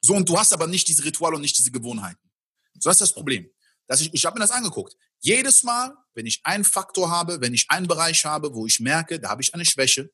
So, 0.00 0.14
und 0.14 0.28
du 0.28 0.36
hast 0.36 0.52
aber 0.52 0.66
nicht 0.66 0.88
diese 0.88 1.04
Rituale 1.04 1.36
und 1.36 1.42
nicht 1.42 1.56
diese 1.58 1.70
Gewohnheiten. 1.70 2.30
So 2.74 2.90
das 2.90 2.96
ist 2.96 3.02
das 3.02 3.14
Problem. 3.14 3.48
Dass 3.86 4.00
ich 4.00 4.12
ich 4.12 4.24
habe 4.24 4.38
mir 4.38 4.44
das 4.44 4.50
angeguckt. 4.50 4.96
Jedes 5.20 5.62
Mal, 5.62 5.96
wenn 6.14 6.26
ich 6.26 6.40
einen 6.44 6.64
Faktor 6.64 7.10
habe, 7.10 7.40
wenn 7.40 7.54
ich 7.54 7.70
einen 7.70 7.86
Bereich 7.86 8.24
habe, 8.24 8.54
wo 8.54 8.66
ich 8.66 8.80
merke, 8.80 9.20
da 9.20 9.28
habe 9.30 9.42
ich 9.42 9.54
eine 9.54 9.64
Schwäche, 9.64 10.12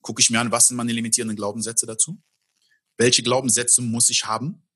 gucke 0.00 0.22
ich 0.22 0.30
mir 0.30 0.40
an, 0.40 0.50
was 0.50 0.68
sind 0.68 0.76
meine 0.76 0.92
limitierenden 0.92 1.36
Glaubenssätze 1.36 1.86
dazu? 1.86 2.20
Welche 2.96 3.22
Glaubenssätze 3.22 3.82
muss 3.82 4.08
ich 4.08 4.24
haben? 4.24 4.66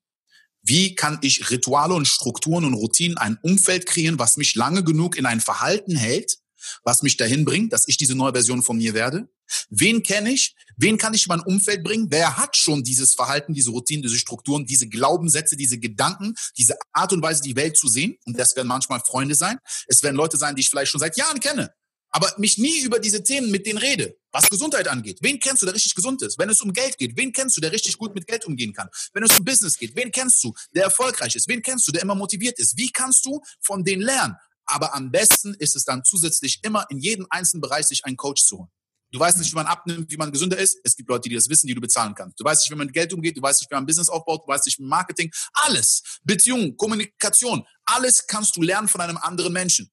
Wie 0.63 0.95
kann 0.95 1.19
ich 1.21 1.49
Rituale 1.49 1.93
und 1.93 2.07
Strukturen 2.07 2.65
und 2.65 2.73
Routinen, 2.73 3.17
ein 3.17 3.37
Umfeld 3.41 3.85
kreieren, 3.85 4.19
was 4.19 4.37
mich 4.37 4.55
lange 4.55 4.83
genug 4.83 5.17
in 5.17 5.25
ein 5.25 5.39
Verhalten 5.39 5.95
hält, 5.95 6.37
was 6.83 7.03
mich 7.03 7.17
dahin 7.17 7.45
bringt, 7.45 7.71
dass 7.73 7.87
ich 7.87 7.97
diese 7.97 8.15
neue 8.15 8.33
Version 8.33 8.63
von 8.63 8.77
mir 8.77 8.93
werde? 8.93 9.29
Wen 9.69 10.03
kenne 10.03 10.31
ich? 10.31 10.55
Wen 10.75 10.97
kann 10.97 11.13
ich 11.13 11.25
in 11.25 11.29
mein 11.29 11.39
Umfeld 11.39 11.83
bringen? 11.83 12.07
Wer 12.09 12.37
hat 12.37 12.57
schon 12.57 12.83
dieses 12.83 13.13
Verhalten, 13.13 13.53
diese 13.53 13.71
Routinen, 13.71 14.03
diese 14.03 14.17
Strukturen, 14.17 14.65
diese 14.65 14.89
Glaubenssätze, 14.89 15.55
diese 15.55 15.79
Gedanken, 15.79 16.35
diese 16.57 16.75
Art 16.91 17.13
und 17.13 17.21
Weise, 17.21 17.41
die 17.41 17.55
Welt 17.55 17.77
zu 17.77 17.87
sehen? 17.87 18.17
Und 18.25 18.37
das 18.37 18.55
werden 18.55 18.67
manchmal 18.67 18.99
Freunde 18.99 19.35
sein. 19.35 19.57
Es 19.87 20.03
werden 20.03 20.15
Leute 20.15 20.37
sein, 20.37 20.55
die 20.55 20.61
ich 20.61 20.69
vielleicht 20.69 20.91
schon 20.91 20.99
seit 20.99 21.17
Jahren 21.17 21.39
kenne 21.39 21.73
aber 22.09 22.33
mich 22.37 22.57
nie 22.57 22.81
über 22.81 22.99
diese 22.99 23.23
Themen 23.23 23.51
mit 23.51 23.65
denen 23.65 23.77
rede, 23.77 24.17
was 24.31 24.49
Gesundheit 24.49 24.87
angeht. 24.87 25.19
Wen 25.21 25.39
kennst 25.39 25.61
du, 25.61 25.65
der 25.65 25.75
richtig 25.75 25.95
gesund 25.95 26.21
ist? 26.21 26.37
Wenn 26.37 26.49
es 26.49 26.61
um 26.61 26.73
Geld 26.73 26.97
geht, 26.97 27.17
wen 27.17 27.31
kennst 27.31 27.57
du, 27.57 27.61
der 27.61 27.71
richtig 27.71 27.97
gut 27.97 28.15
mit 28.15 28.27
Geld 28.27 28.45
umgehen 28.45 28.73
kann? 28.73 28.89
Wenn 29.13 29.23
es 29.23 29.37
um 29.37 29.45
Business 29.45 29.77
geht, 29.77 29.95
wen 29.95 30.11
kennst 30.11 30.43
du, 30.43 30.53
der 30.73 30.83
erfolgreich 30.83 31.35
ist? 31.35 31.47
Wen 31.47 31.61
kennst 31.61 31.87
du, 31.87 31.91
der 31.91 32.01
immer 32.01 32.15
motiviert 32.15 32.59
ist? 32.59 32.77
Wie 32.77 32.91
kannst 32.91 33.25
du 33.25 33.41
von 33.61 33.83
denen 33.83 34.01
lernen? 34.01 34.35
Aber 34.65 34.93
am 34.93 35.11
besten 35.11 35.53
ist 35.55 35.75
es 35.75 35.85
dann 35.85 36.03
zusätzlich 36.03 36.59
immer 36.63 36.85
in 36.89 36.99
jedem 36.99 37.25
einzelnen 37.29 37.61
Bereich 37.61 37.87
sich 37.87 38.03
einen 38.05 38.17
Coach 38.17 38.43
zu 38.45 38.57
holen. 38.59 38.69
Du 39.11 39.19
weißt 39.19 39.37
nicht, 39.37 39.51
wie 39.51 39.55
man 39.55 39.67
abnimmt, 39.67 40.11
wie 40.11 40.17
man 40.17 40.31
gesünder 40.33 40.57
ist. 40.57 40.77
Es 40.83 40.95
gibt 40.97 41.07
Leute, 41.07 41.29
die 41.29 41.35
das 41.35 41.47
wissen, 41.47 41.67
die 41.67 41.73
du 41.73 41.79
bezahlen 41.79 42.13
kannst. 42.13 42.37
Du 42.39 42.43
weißt 42.43 42.63
nicht, 42.63 42.71
wie 42.71 42.75
man 42.75 42.87
mit 42.87 42.93
Geld 42.93 43.13
umgeht. 43.13 43.37
Du 43.37 43.41
weißt 43.41 43.61
nicht, 43.61 43.71
wie 43.71 43.75
man 43.75 43.85
Business 43.85 44.09
aufbaut. 44.09 44.43
Du 44.45 44.51
weißt 44.51 44.65
nicht, 44.65 44.79
wie 44.79 44.83
man 44.83 44.89
Marketing. 44.89 45.31
Alles. 45.53 46.19
Beziehung, 46.23 46.75
Kommunikation. 46.75 47.65
Alles 47.85 48.27
kannst 48.27 48.57
du 48.57 48.61
lernen 48.61 48.89
von 48.89 48.99
einem 48.99 49.17
anderen 49.17 49.53
Menschen. 49.53 49.89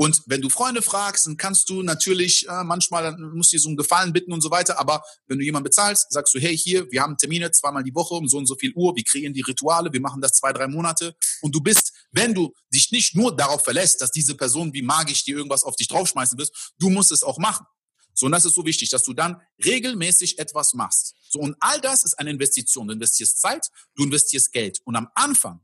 Und 0.00 0.22
wenn 0.26 0.40
du 0.40 0.48
Freunde 0.48 0.80
fragst, 0.80 1.26
dann 1.26 1.36
kannst 1.36 1.68
du 1.68 1.82
natürlich, 1.82 2.48
äh, 2.48 2.62
manchmal 2.62 3.18
musst 3.18 3.52
du 3.52 3.56
dir 3.56 3.60
so 3.60 3.68
einen 3.68 3.76
Gefallen 3.76 4.12
bitten 4.12 4.32
und 4.32 4.40
so 4.40 4.48
weiter, 4.48 4.78
aber 4.78 5.02
wenn 5.26 5.38
du 5.38 5.44
jemanden 5.44 5.64
bezahlst, 5.64 6.12
sagst 6.12 6.32
du, 6.32 6.38
hey, 6.38 6.56
hier, 6.56 6.88
wir 6.92 7.02
haben 7.02 7.16
Termine 7.16 7.50
zweimal 7.50 7.82
die 7.82 7.92
Woche 7.92 8.14
um 8.14 8.28
so 8.28 8.38
und 8.38 8.46
so 8.46 8.54
viel 8.54 8.72
Uhr, 8.76 8.94
wir 8.94 9.02
kreieren 9.02 9.34
die 9.34 9.40
Rituale, 9.40 9.92
wir 9.92 10.00
machen 10.00 10.20
das 10.20 10.34
zwei, 10.34 10.52
drei 10.52 10.68
Monate 10.68 11.16
und 11.42 11.52
du 11.52 11.60
bist, 11.60 11.92
wenn 12.12 12.32
du 12.32 12.54
dich 12.72 12.92
nicht 12.92 13.16
nur 13.16 13.34
darauf 13.34 13.64
verlässt, 13.64 14.00
dass 14.00 14.12
diese 14.12 14.36
Person 14.36 14.72
wie 14.72 14.82
magisch 14.82 15.24
dir 15.24 15.36
irgendwas 15.36 15.64
auf 15.64 15.74
dich 15.74 15.88
draufschmeißen 15.88 16.38
wirst, 16.38 16.72
du 16.78 16.90
musst 16.90 17.10
es 17.10 17.24
auch 17.24 17.38
machen. 17.38 17.66
So, 18.14 18.26
und 18.26 18.32
das 18.32 18.44
ist 18.44 18.54
so 18.54 18.64
wichtig, 18.64 18.90
dass 18.90 19.02
du 19.02 19.14
dann 19.14 19.40
regelmäßig 19.64 20.38
etwas 20.38 20.74
machst. 20.74 21.16
So, 21.28 21.40
und 21.40 21.56
all 21.58 21.80
das 21.80 22.04
ist 22.04 22.16
eine 22.20 22.30
Investition. 22.30 22.86
Du 22.86 22.94
investierst 22.94 23.40
Zeit, 23.40 23.66
du 23.96 24.04
investierst 24.04 24.52
Geld. 24.52 24.78
Und 24.84 24.94
am 24.94 25.08
Anfang, 25.16 25.60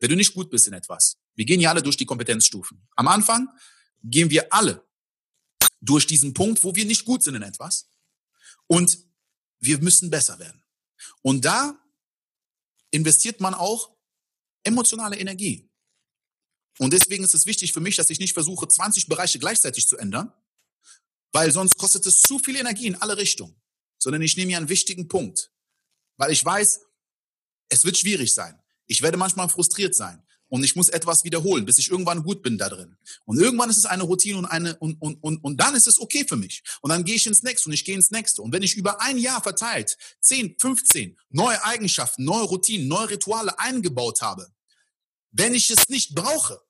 wenn 0.00 0.08
du 0.08 0.16
nicht 0.16 0.32
gut 0.32 0.48
bist 0.48 0.66
in 0.68 0.72
etwas, 0.72 1.18
wir 1.34 1.44
gehen 1.44 1.60
ja 1.60 1.70
alle 1.70 1.82
durch 1.82 1.96
die 1.96 2.06
Kompetenzstufen. 2.06 2.86
Am 2.96 3.08
Anfang 3.08 3.48
gehen 4.02 4.30
wir 4.30 4.52
alle 4.52 4.86
durch 5.80 6.06
diesen 6.06 6.34
Punkt, 6.34 6.62
wo 6.64 6.74
wir 6.74 6.84
nicht 6.84 7.04
gut 7.04 7.22
sind 7.22 7.34
in 7.34 7.42
etwas 7.42 7.90
und 8.66 8.98
wir 9.60 9.78
müssen 9.78 10.10
besser 10.10 10.38
werden. 10.38 10.64
Und 11.22 11.44
da 11.44 11.78
investiert 12.90 13.40
man 13.40 13.54
auch 13.54 13.94
emotionale 14.62 15.18
Energie. 15.18 15.70
Und 16.78 16.92
deswegen 16.92 17.24
ist 17.24 17.34
es 17.34 17.46
wichtig 17.46 17.72
für 17.72 17.80
mich, 17.80 17.96
dass 17.96 18.10
ich 18.10 18.18
nicht 18.18 18.34
versuche, 18.34 18.66
20 18.66 19.06
Bereiche 19.06 19.38
gleichzeitig 19.38 19.86
zu 19.86 19.96
ändern, 19.96 20.32
weil 21.32 21.50
sonst 21.52 21.76
kostet 21.76 22.06
es 22.06 22.22
zu 22.22 22.38
viel 22.38 22.56
Energie 22.56 22.86
in 22.86 22.96
alle 22.96 23.16
Richtungen, 23.16 23.60
sondern 23.98 24.22
ich 24.22 24.36
nehme 24.36 24.48
mir 24.48 24.56
einen 24.58 24.68
wichtigen 24.68 25.08
Punkt, 25.08 25.52
weil 26.16 26.32
ich 26.32 26.44
weiß, 26.44 26.80
es 27.68 27.84
wird 27.84 27.98
schwierig 27.98 28.32
sein. 28.32 28.60
Ich 28.86 29.02
werde 29.02 29.16
manchmal 29.16 29.48
frustriert 29.48 29.94
sein 29.94 30.24
und 30.54 30.62
ich 30.62 30.76
muss 30.76 30.88
etwas 30.88 31.24
wiederholen, 31.24 31.64
bis 31.64 31.78
ich 31.78 31.90
irgendwann 31.90 32.22
gut 32.22 32.40
bin 32.40 32.56
da 32.58 32.68
drin. 32.68 32.96
Und 33.24 33.40
irgendwann 33.40 33.70
ist 33.70 33.76
es 33.76 33.86
eine 33.86 34.04
Routine 34.04 34.38
und 34.38 34.44
eine 34.44 34.76
und 34.76 35.02
und 35.02 35.20
und 35.20 35.42
und 35.42 35.56
dann 35.56 35.74
ist 35.74 35.88
es 35.88 35.98
okay 35.98 36.24
für 36.28 36.36
mich. 36.36 36.62
Und 36.80 36.90
dann 36.90 37.02
gehe 37.02 37.16
ich 37.16 37.26
ins 37.26 37.42
nächste 37.42 37.68
und 37.68 37.72
ich 37.72 37.84
gehe 37.84 37.96
ins 37.96 38.12
nächste. 38.12 38.40
Und 38.40 38.52
wenn 38.52 38.62
ich 38.62 38.76
über 38.76 39.00
ein 39.00 39.18
Jahr 39.18 39.42
verteilt 39.42 39.98
10, 40.20 40.54
15 40.60 41.18
neue 41.30 41.60
Eigenschaften, 41.64 42.22
neue 42.22 42.44
Routinen, 42.44 42.86
neue 42.86 43.10
Rituale 43.10 43.58
eingebaut 43.58 44.22
habe, 44.22 44.46
wenn 45.32 45.56
ich 45.56 45.70
es 45.70 45.88
nicht 45.88 46.14
brauche, 46.14 46.60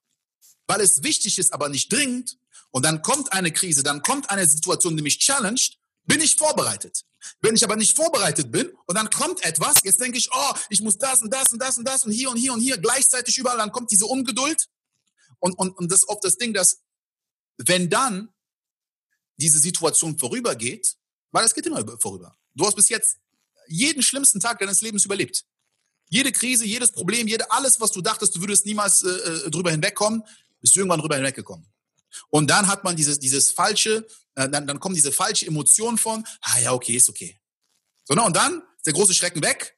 weil 0.67 0.81
es 0.81 1.03
wichtig 1.03 1.39
ist, 1.39 1.53
aber 1.53 1.69
nicht 1.69 1.93
dringend, 1.93 2.39
und 2.71 2.87
dann 2.87 3.03
kommt 3.03 3.35
eine 3.35 3.53
Krise, 3.53 3.83
dann 3.83 4.01
kommt 4.01 4.31
eine 4.31 4.47
Situation, 4.47 4.97
die 4.97 5.03
mich 5.03 5.19
challenged, 5.19 5.77
bin 6.07 6.21
ich 6.21 6.37
vorbereitet. 6.37 7.05
Wenn 7.41 7.55
ich 7.55 7.65
aber 7.65 7.77
nicht 7.77 7.97
vorbereitet 7.97 8.51
bin 8.51 8.71
und 8.87 8.97
dann 8.97 9.09
kommt 9.11 9.45
etwas, 9.45 9.77
jetzt 9.83 10.01
denke 10.01 10.19
ich, 10.19 10.29
oh, 10.33 10.53
ich 10.69 10.81
muss 10.81 10.99
das 10.99 11.23
und 11.23 11.33
das 11.33 11.53
und 11.53 11.59
das 11.59 11.79
und 11.79 11.85
das 11.85 12.05
und 12.05 12.13
hier 12.13 12.31
und 12.31 12.37
hier 12.37 12.53
und 12.53 12.61
hier 12.61 12.77
gleichzeitig 12.79 13.39
überall, 13.39 13.57
dann 13.57 13.73
kommt 13.73 13.91
diese 13.91 14.07
Ungeduld. 14.07 14.69
Und, 15.39 15.59
und, 15.59 15.77
und 15.79 15.91
das 15.91 16.01
ist 16.01 16.09
oft 16.09 16.25
das 16.25 16.37
Ding, 16.37 16.53
dass 16.53 16.81
wenn 17.57 17.89
dann 17.89 18.33
diese 19.37 19.59
Situation 19.59 20.19
vorübergeht, 20.19 20.97
weil 21.31 21.45
es 21.45 21.55
geht 21.55 21.67
immer 21.67 21.85
vorüber. 21.99 22.37
Du 22.55 22.67
hast 22.67 22.77
bis 22.77 22.89
jetzt 22.89 23.19
jeden 23.67 24.03
schlimmsten 24.03 24.41
Tag 24.41 24.59
deines 24.59 24.81
Lebens 24.83 25.05
überlebt. 25.05 25.45
Jede 26.11 26.33
Krise, 26.33 26.65
jedes 26.65 26.93
Problem, 26.93 27.27
jede, 27.27 27.51
alles, 27.51 27.81
was 27.81 27.91
du 27.91 28.03
dachtest, 28.03 28.37
du 28.37 28.41
würdest 28.41 28.67
niemals 28.67 29.03
äh, 29.03 29.09
äh 29.09 29.51
drüber 29.51 29.71
hinwegkommen, 29.71 30.23
bist 30.61 30.77
du 30.77 30.81
irgendwann 30.81 31.01
drüber 31.01 31.17
hinweggekommen. 31.17 31.67
Und 32.31 32.49
dann 32.49 32.69
hat 32.69 32.85
man 32.85 32.95
dieses, 32.95 33.19
dieses 33.19 33.51
falsche, 33.51 34.07
dann, 34.35 34.67
dann 34.67 34.81
kommen 34.81 34.95
diese 34.95 35.13
falsche 35.13 35.47
Emotion 35.47 35.99
von, 35.99 36.25
ah 36.41 36.59
ja, 36.59 36.73
okay, 36.73 36.95
ist 36.95 37.09
okay. 37.09 37.39
So, 38.05 38.15
ne? 38.15 38.23
Und 38.23 38.37
dann 38.37 38.63
ist 38.77 38.87
der 38.87 38.93
große 38.93 39.15
Schrecken 39.15 39.43
weg. 39.43 39.77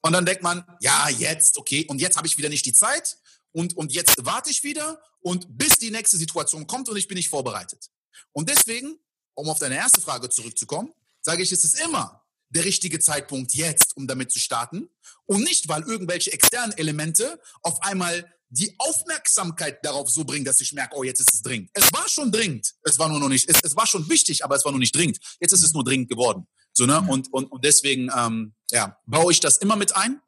Und 0.00 0.12
dann 0.12 0.24
denkt 0.24 0.42
man, 0.42 0.64
ja, 0.80 1.08
jetzt, 1.08 1.58
okay, 1.58 1.84
und 1.88 2.00
jetzt 2.00 2.16
habe 2.16 2.26
ich 2.26 2.38
wieder 2.38 2.48
nicht 2.48 2.64
die 2.64 2.72
Zeit. 2.72 3.18
Und, 3.52 3.76
und 3.76 3.92
jetzt 3.92 4.14
warte 4.24 4.50
ich 4.50 4.62
wieder 4.62 5.02
und 5.20 5.46
bis 5.58 5.78
die 5.78 5.90
nächste 5.90 6.16
Situation 6.16 6.66
kommt 6.66 6.88
und 6.88 6.96
ich 6.96 7.08
bin 7.08 7.16
nicht 7.16 7.28
vorbereitet. 7.28 7.90
Und 8.32 8.48
deswegen, 8.48 8.98
um 9.34 9.48
auf 9.48 9.58
deine 9.58 9.76
erste 9.76 10.00
Frage 10.00 10.28
zurückzukommen, 10.28 10.92
sage 11.20 11.42
ich, 11.42 11.50
es 11.50 11.64
ist 11.64 11.80
immer 11.80 12.24
der 12.50 12.64
richtige 12.64 12.98
Zeitpunkt 12.98 13.54
jetzt, 13.54 13.96
um 13.96 14.06
damit 14.06 14.30
zu 14.30 14.38
starten. 14.38 14.88
Und 15.26 15.42
nicht, 15.42 15.68
weil 15.68 15.82
irgendwelche 15.82 16.32
externen 16.32 16.76
Elemente 16.76 17.40
auf 17.62 17.82
einmal 17.82 18.32
die 18.50 18.74
Aufmerksamkeit 18.78 19.84
darauf 19.84 20.08
so 20.10 20.24
bringen, 20.24 20.44
dass 20.44 20.60
ich 20.60 20.72
merke, 20.72 20.96
oh, 20.96 21.02
jetzt 21.02 21.20
ist 21.20 21.34
es 21.34 21.42
dringend. 21.42 21.70
Es 21.74 21.92
war 21.92 22.08
schon 22.08 22.32
dringend. 22.32 22.74
Es 22.82 22.98
war 22.98 23.08
nur 23.08 23.20
noch 23.20 23.28
nicht, 23.28 23.48
es, 23.48 23.56
es 23.62 23.76
war 23.76 23.86
schon 23.86 24.08
wichtig, 24.08 24.44
aber 24.44 24.56
es 24.56 24.64
war 24.64 24.72
nur 24.72 24.78
nicht 24.78 24.94
dringend. 24.94 25.18
Jetzt 25.40 25.52
ist 25.52 25.62
es 25.62 25.72
nur 25.72 25.84
dringend 25.84 26.08
geworden. 26.08 26.46
So, 26.72 26.86
ne? 26.86 27.04
Und, 27.08 27.32
und, 27.32 27.46
und 27.46 27.64
deswegen, 27.64 28.10
ähm, 28.16 28.54
ja, 28.70 28.98
baue 29.06 29.32
ich 29.32 29.40
das 29.40 29.58
immer 29.58 29.76
mit 29.76 29.96
ein. 29.96 30.20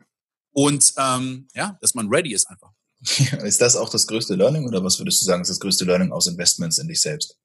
Und, 0.53 0.93
ähm, 0.99 1.49
ja, 1.55 1.79
dass 1.81 1.95
man 1.95 2.09
ready 2.09 2.35
ist 2.35 2.49
einfach. 2.49 2.73
ist 3.45 3.61
das 3.61 3.77
auch 3.77 3.89
das 3.89 4.07
größte 4.07 4.35
Learning 4.35 4.67
oder 4.67 4.85
was 4.85 4.99
würdest 4.99 5.23
du 5.23 5.25
sagen, 5.25 5.43
ist 5.43 5.49
das 5.49 5.61
größte 5.61 5.85
Learning 5.85 6.13
aus 6.13 6.27
Investments 6.27 6.79
in 6.79 6.89
dich 6.89 7.01
selbst? 7.01 7.39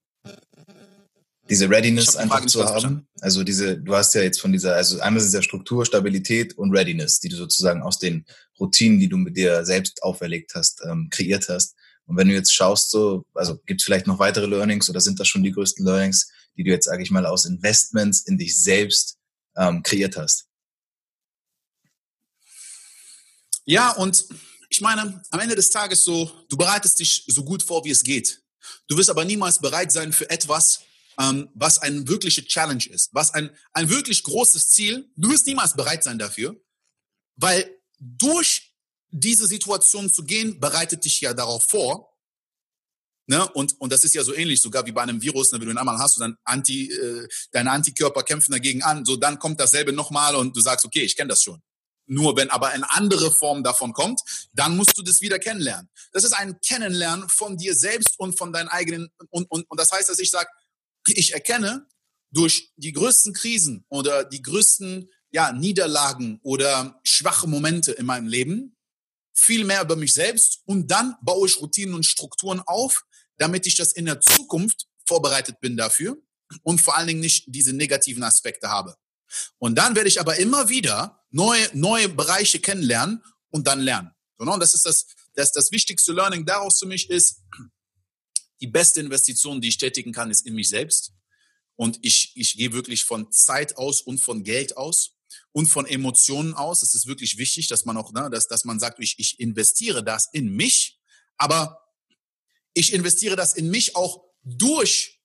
Diese 1.48 1.70
Readiness 1.70 2.16
einfach 2.16 2.44
zu 2.46 2.64
haben. 2.64 3.06
Also 3.20 3.44
diese, 3.44 3.78
du 3.78 3.94
hast 3.94 4.14
ja 4.14 4.22
jetzt 4.22 4.40
von 4.40 4.52
dieser, 4.52 4.74
also 4.74 4.98
einmal 5.00 5.22
dieser 5.22 5.42
Struktur, 5.42 5.86
Stabilität 5.86 6.56
und 6.58 6.72
Readiness, 6.72 7.20
die 7.20 7.28
du 7.28 7.36
sozusagen 7.36 7.82
aus 7.82 7.98
den 7.98 8.24
Routinen, 8.58 8.98
die 8.98 9.08
du 9.08 9.16
mit 9.16 9.36
dir 9.36 9.64
selbst 9.64 10.02
auferlegt 10.02 10.54
hast, 10.54 10.82
ähm, 10.84 11.08
kreiert 11.10 11.48
hast. 11.48 11.76
Und 12.06 12.16
wenn 12.16 12.28
du 12.28 12.34
jetzt 12.34 12.52
schaust, 12.52 12.90
so, 12.90 13.24
also 13.34 13.58
gibt 13.66 13.80
es 13.80 13.84
vielleicht 13.84 14.06
noch 14.06 14.18
weitere 14.18 14.46
Learnings 14.46 14.88
oder 14.90 15.00
sind 15.00 15.20
das 15.20 15.28
schon 15.28 15.42
die 15.42 15.52
größten 15.52 15.84
Learnings, 15.84 16.28
die 16.56 16.64
du 16.64 16.70
jetzt, 16.70 16.86
sage 16.86 17.02
ich 17.02 17.10
mal, 17.10 17.26
aus 17.26 17.44
Investments 17.44 18.22
in 18.26 18.38
dich 18.38 18.60
selbst 18.60 19.18
ähm, 19.56 19.82
kreiert 19.82 20.16
hast? 20.16 20.46
Ja, 23.64 23.90
und 23.92 24.24
ich 24.70 24.80
meine, 24.80 25.22
am 25.30 25.40
Ende 25.40 25.56
des 25.56 25.70
Tages 25.70 26.04
so, 26.04 26.30
du 26.48 26.56
bereitest 26.56 27.00
dich 27.00 27.24
so 27.26 27.44
gut 27.44 27.62
vor, 27.62 27.84
wie 27.84 27.90
es 27.90 28.02
geht. 28.02 28.42
Du 28.88 28.96
wirst 28.96 29.10
aber 29.10 29.24
niemals 29.24 29.60
bereit 29.60 29.92
sein 29.92 30.12
für 30.12 30.28
etwas, 30.30 30.80
ähm, 31.18 31.48
was 31.54 31.78
eine 31.78 32.06
wirkliche 32.08 32.44
Challenge 32.44 32.84
ist, 32.90 33.10
was 33.12 33.32
ein, 33.32 33.50
ein 33.72 33.88
wirklich 33.88 34.22
großes 34.22 34.68
Ziel, 34.70 35.10
du 35.16 35.30
wirst 35.30 35.46
niemals 35.46 35.74
bereit 35.74 36.04
sein 36.04 36.18
dafür, 36.18 36.56
weil 37.36 37.70
durch 37.98 38.74
diese 39.10 39.46
Situation 39.46 40.10
zu 40.10 40.24
gehen, 40.24 40.60
bereitet 40.60 41.04
dich 41.04 41.20
ja 41.20 41.32
darauf 41.32 41.64
vor. 41.64 42.12
Ne? 43.28 43.48
Und, 43.52 43.80
und 43.80 43.92
das 43.92 44.04
ist 44.04 44.14
ja 44.14 44.22
so 44.22 44.34
ähnlich, 44.34 44.60
sogar 44.60 44.86
wie 44.86 44.92
bei 44.92 45.02
einem 45.02 45.20
Virus, 45.20 45.50
ne? 45.50 45.58
wenn 45.58 45.66
du 45.66 45.72
ihn 45.72 45.78
einmal 45.78 45.98
hast 45.98 46.16
und 46.16 46.20
dann 46.20 46.36
Anti, 46.44 46.92
äh, 46.92 47.26
deine 47.50 47.72
Antikörper 47.72 48.22
kämpfen 48.22 48.52
dagegen 48.52 48.82
an, 48.82 49.04
so 49.04 49.16
dann 49.16 49.38
kommt 49.38 49.58
dasselbe 49.58 49.92
nochmal 49.92 50.36
und 50.36 50.56
du 50.56 50.60
sagst, 50.60 50.84
okay, 50.84 51.02
ich 51.02 51.16
kenne 51.16 51.28
das 51.28 51.42
schon. 51.42 51.60
Nur 52.08 52.36
wenn 52.36 52.50
aber 52.50 52.68
eine 52.68 52.88
andere 52.92 53.32
Form 53.32 53.64
davon 53.64 53.92
kommt, 53.92 54.20
dann 54.52 54.76
musst 54.76 54.96
du 54.96 55.02
das 55.02 55.20
wieder 55.20 55.40
kennenlernen. 55.40 55.90
Das 56.12 56.22
ist 56.22 56.32
ein 56.32 56.60
Kennenlernen 56.60 57.28
von 57.28 57.56
dir 57.56 57.74
selbst 57.74 58.16
und 58.18 58.38
von 58.38 58.52
deinen 58.52 58.68
eigenen, 58.68 59.08
und, 59.30 59.50
und, 59.50 59.68
und 59.68 59.80
das 59.80 59.90
heißt, 59.90 60.08
dass 60.08 60.20
ich 60.20 60.30
sage, 60.30 60.48
ich 61.08 61.32
erkenne 61.32 61.86
durch 62.32 62.72
die 62.76 62.92
größten 62.92 63.32
Krisen 63.32 63.84
oder 63.88 64.24
die 64.24 64.42
größten 64.42 65.08
ja, 65.30 65.52
Niederlagen 65.52 66.38
oder 66.42 67.00
schwache 67.04 67.46
Momente 67.46 67.92
in 67.92 68.06
meinem 68.06 68.26
Leben 68.26 68.76
viel 69.34 69.64
mehr 69.64 69.82
über 69.82 69.96
mich 69.96 70.14
selbst 70.14 70.60
und 70.64 70.90
dann 70.90 71.16
baue 71.22 71.46
ich 71.46 71.60
Routinen 71.60 71.94
und 71.94 72.06
Strukturen 72.06 72.60
auf, 72.60 73.04
damit 73.36 73.66
ich 73.66 73.76
das 73.76 73.92
in 73.92 74.06
der 74.06 74.20
Zukunft 74.20 74.86
vorbereitet 75.06 75.60
bin 75.60 75.76
dafür 75.76 76.16
und 76.62 76.80
vor 76.80 76.96
allen 76.96 77.08
Dingen 77.08 77.20
nicht 77.20 77.44
diese 77.48 77.72
negativen 77.72 78.22
Aspekte 78.22 78.68
habe. 78.68 78.96
Und 79.58 79.76
dann 79.76 79.94
werde 79.94 80.08
ich 80.08 80.20
aber 80.20 80.36
immer 80.36 80.68
wieder 80.68 81.22
neue, 81.30 81.68
neue 81.74 82.08
Bereiche 82.08 82.60
kennenlernen 82.60 83.22
und 83.50 83.66
dann 83.66 83.80
lernen. 83.80 84.12
Und 84.38 84.60
das 84.60 84.74
ist 84.74 84.86
das, 84.86 85.06
das, 85.34 85.52
das 85.52 85.72
wichtigste 85.72 86.12
Learning 86.12 86.46
daraus 86.46 86.78
für 86.78 86.86
mich 86.86 87.10
ist, 87.10 87.42
die 88.60 88.66
beste 88.66 89.00
Investition, 89.00 89.60
die 89.60 89.68
ich 89.68 89.78
tätigen 89.78 90.12
kann, 90.12 90.30
ist 90.30 90.46
in 90.46 90.54
mich 90.54 90.68
selbst. 90.68 91.12
Und 91.76 91.98
ich, 92.02 92.32
ich 92.34 92.56
gehe 92.56 92.72
wirklich 92.72 93.04
von 93.04 93.30
Zeit 93.30 93.76
aus 93.76 94.00
und 94.00 94.18
von 94.18 94.44
Geld 94.44 94.76
aus 94.76 95.12
und 95.52 95.66
von 95.66 95.86
Emotionen 95.86 96.54
aus. 96.54 96.82
Es 96.82 96.94
ist 96.94 97.06
wirklich 97.06 97.38
wichtig, 97.38 97.68
dass 97.68 97.84
man 97.84 97.96
auch, 97.96 98.12
ne, 98.12 98.30
dass, 98.30 98.48
dass 98.48 98.64
man 98.64 98.80
sagt, 98.80 98.98
ich, 99.00 99.18
ich 99.18 99.38
investiere 99.40 100.02
das 100.02 100.28
in 100.32 100.54
mich, 100.54 100.98
aber 101.36 101.82
ich 102.72 102.92
investiere 102.92 103.36
das 103.36 103.54
in 103.54 103.70
mich 103.70 103.94
auch 103.94 104.24
durch 104.42 105.20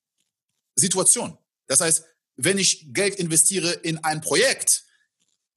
Situationen. 0.76 1.38
Das 1.68 1.80
heißt, 1.80 2.04
wenn 2.36 2.58
ich 2.58 2.94
Geld 2.94 3.16
investiere 3.16 3.72
in 3.72 3.98
ein 4.04 4.22
Projekt, 4.22 4.84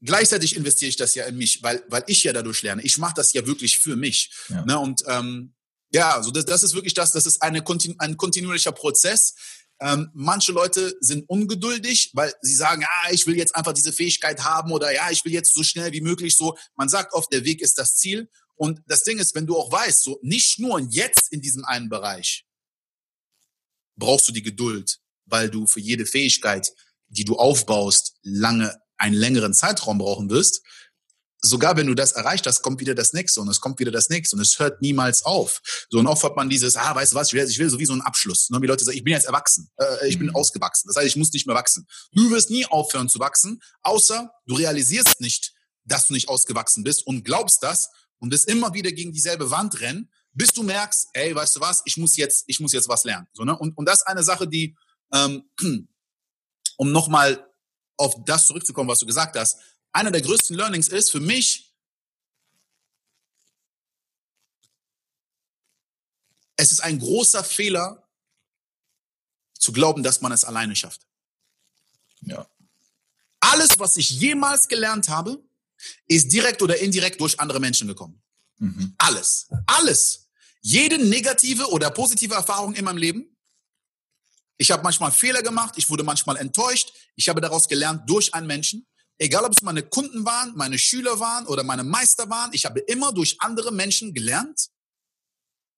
gleichzeitig 0.00 0.54
investiere 0.57 0.90
ich 0.90 0.97
das 0.97 1.14
ja 1.14 1.25
in 1.25 1.37
mich, 1.37 1.62
weil, 1.62 1.83
weil 1.88 2.04
ich 2.07 2.25
ja 2.25 2.33
dadurch 2.33 2.62
lerne. 2.62 2.83
Ich 2.83 2.99
mache 2.99 3.14
das 3.16 3.33
ja 3.33 3.47
wirklich 3.47 3.78
für 3.78 3.97
mich. 3.97 4.33
Ja. 4.49 4.64
Ne? 4.64 4.78
Und 4.78 5.02
ähm, 5.09 5.54
ja, 5.95 6.17
also 6.17 6.31
das, 6.31 6.45
das 6.45 6.63
ist 6.65 6.75
wirklich 6.75 6.95
das, 6.95 7.13
das 7.13 7.25
ist 7.25 7.41
eine, 7.41 7.65
ein 7.99 8.17
kontinuierlicher 8.17 8.73
Prozess. 8.73 9.35
Ähm, 9.81 10.11
manche 10.13 10.53
Leute 10.53 10.97
sind 11.01 11.29
ungeduldig, 11.29 12.11
weil 12.15 12.33
sie 12.43 12.55
sagen, 12.55 12.83
ja, 12.83 13.13
ich 13.13 13.27
will 13.27 13.37
jetzt 13.37 13.55
einfach 13.55 13.73
diese 13.73 13.93
Fähigkeit 13.93 14.45
haben 14.45 14.73
oder 14.73 14.93
ja, 14.93 15.11
ich 15.11 15.25
will 15.25 15.33
jetzt 15.33 15.55
so 15.55 15.63
schnell 15.63 15.93
wie 15.93 16.01
möglich 16.01 16.37
so. 16.37 16.57
Man 16.77 16.89
sagt 16.89 17.13
oft, 17.13 17.33
der 17.33 17.45
Weg 17.45 17.63
ist 17.63 17.79
das 17.79 17.97
Ziel. 17.97 18.29
Und 18.57 18.83
das 18.87 19.05
Ding 19.05 19.19
ist, 19.19 19.35
wenn 19.35 19.47
du 19.47 19.57
auch 19.57 19.71
weißt, 19.71 20.03
so 20.03 20.19
nicht 20.23 20.59
nur 20.59 20.81
jetzt 20.81 21.33
in 21.33 21.41
diesem 21.41 21.65
einen 21.65 21.89
Bereich 21.89 22.45
brauchst 23.97 24.29
du 24.29 24.33
die 24.33 24.43
Geduld, 24.43 24.99
weil 25.27 25.49
du 25.49 25.67
für 25.67 25.81
jede 25.81 26.07
Fähigkeit, 26.07 26.73
die 27.09 27.25
du 27.25 27.37
aufbaust, 27.37 28.17
lange 28.23 28.77
einen 28.97 29.15
längeren 29.15 29.55
Zeitraum 29.55 29.99
brauchen 29.99 30.31
wirst, 30.31 30.63
sogar 31.45 31.77
wenn 31.77 31.87
du 31.87 31.95
das 31.95 32.13
erreicht 32.13 32.47
hast, 32.47 32.63
kommt 32.63 32.81
wieder 32.81 32.95
das 32.95 33.13
nächste 33.13 33.41
und 33.41 33.49
es 33.49 33.61
kommt 33.61 33.79
wieder 33.79 33.91
das 33.91 34.09
nächste 34.09 34.37
und 34.37 34.43
es 34.43 34.59
hört 34.59 34.81
niemals 34.81 35.25
auf. 35.25 35.61
So 35.91 35.99
und 35.99 36.07
oft 36.07 36.23
hat 36.25 36.37
man 36.37 36.49
dieses, 36.49 36.77
ah, 36.77 36.95
weißt 36.95 37.13
du 37.13 37.17
was, 37.17 37.29
ich 37.29 37.35
will, 37.35 37.49
ich 37.49 37.59
will 37.59 37.69
so 37.69 37.79
wie 37.79 37.87
so 37.87 37.93
einen 37.93 38.03
Abschluss. 38.03 38.49
Und 38.51 38.61
die 38.63 38.67
Leute 38.67 38.85
sagen, 38.85 38.97
ich 38.97 39.05
bin 39.05 39.13
jetzt 39.13 39.27
erwachsen, 39.27 39.71
äh, 39.77 40.09
ich 40.09 40.19
bin 40.19 40.29
mhm. 40.29 40.35
ausgewachsen. 40.37 40.89
Das 40.89 40.97
heißt, 40.97 41.07
ich 41.07 41.17
muss 41.17 41.33
nicht 41.33 41.47
mehr 41.47 41.55
wachsen. 41.55 41.87
Du 42.13 42.31
wirst 42.31 42.51
nie 42.51 42.67
aufhören 42.67 43.09
zu 43.09 43.19
wachsen, 43.19 43.61
außer 43.83 44.31
du 44.47 44.55
realisierst 44.55 45.21
nicht, 45.21 45.53
dass 45.85 46.07
du 46.07 46.15
nicht 46.15 46.29
ausgewachsen 46.29 46.83
bist 46.83 47.07
und 47.07 47.25
glaubst 47.25 47.63
das 47.63 47.91
und 48.19 48.33
wirst 48.33 48.49
immer 48.49 48.73
wieder 48.73 48.91
gegen 48.93 49.13
dieselbe 49.13 49.51
Wand 49.51 49.81
rennen, 49.81 50.11
bis 50.33 50.53
du 50.53 50.63
merkst, 50.63 51.09
ey, 51.13 51.35
weißt 51.35 51.57
du 51.57 51.61
was, 51.61 51.83
ich 51.85 51.97
muss 51.97 52.17
jetzt, 52.17 52.45
ich 52.47 52.59
muss 52.59 52.73
jetzt 52.73 52.89
was 52.89 53.05
lernen. 53.05 53.27
So, 53.33 53.45
ne? 53.45 53.57
und, 53.57 53.77
und 53.77 53.87
das 53.87 53.99
ist 53.99 54.07
eine 54.07 54.23
Sache, 54.23 54.49
die, 54.49 54.77
ähm, 55.13 55.45
um 56.77 56.91
nochmal 56.91 57.47
auf 57.97 58.15
das 58.25 58.47
zurückzukommen, 58.47 58.89
was 58.89 58.99
du 58.99 59.07
gesagt 59.07 59.37
hast, 59.37 59.59
einer 59.95 60.11
der 60.11 60.23
größten 60.23 60.57
Learnings 60.57 60.89
ist 60.89 61.11
für 61.11 61.21
mich, 61.21 61.73
es 66.57 66.73
ist 66.73 66.81
ein 66.81 66.99
großer 66.99 67.43
Fehler 67.45 68.07
zu 69.59 69.73
glauben, 69.73 70.03
dass 70.03 70.21
man 70.21 70.33
es 70.33 70.45
alleine 70.45 70.77
schafft. 70.77 71.07
Ja. 72.23 72.47
Alles, 73.41 73.79
was 73.79 73.97
ich 73.97 74.11
jemals 74.11 74.69
gelernt 74.69 75.09
habe, 75.09 75.43
ist 76.07 76.33
direkt 76.33 76.63
oder 76.63 76.79
indirekt 76.79 77.21
durch 77.21 77.39
andere 77.39 77.61
Menschen 77.61 77.87
gekommen. 77.87 78.23
Mhm. 78.59 78.95
Alles. 78.99 79.49
Alles. 79.67 80.29
Jede 80.61 80.99
negative 80.99 81.71
oder 81.71 81.91
positive 81.91 82.35
Erfahrung 82.35 82.75
in 82.75 82.85
meinem 82.85 82.97
Leben. 82.97 83.37
Ich 84.57 84.71
habe 84.71 84.83
manchmal 84.83 85.13
Fehler 85.13 85.43
gemacht, 85.43 85.75
ich 85.77 85.91
wurde 85.91 86.05
manchmal 86.05 86.37
enttäuscht. 86.37 86.93
Ich 87.17 87.29
habe 87.29 87.41
daraus 87.41 87.69
gelernt 87.69 88.09
durch 88.09 88.33
einen 88.35 88.47
Menschen. 88.47 88.87
Egal, 89.18 89.44
ob 89.44 89.52
es 89.52 89.62
meine 89.62 89.83
Kunden 89.83 90.25
waren, 90.25 90.54
meine 90.56 90.78
Schüler 90.78 91.21
waren 91.21 91.47
oder 91.47 91.62
meine 91.62 91.85
Meister 91.85 92.28
waren, 92.30 92.52
ich 92.52 92.64
habe 92.64 92.80
immer 92.80 93.12
durch 93.12 93.37
andere 93.40 93.73
Menschen 93.73 94.12
gelernt. 94.12 94.68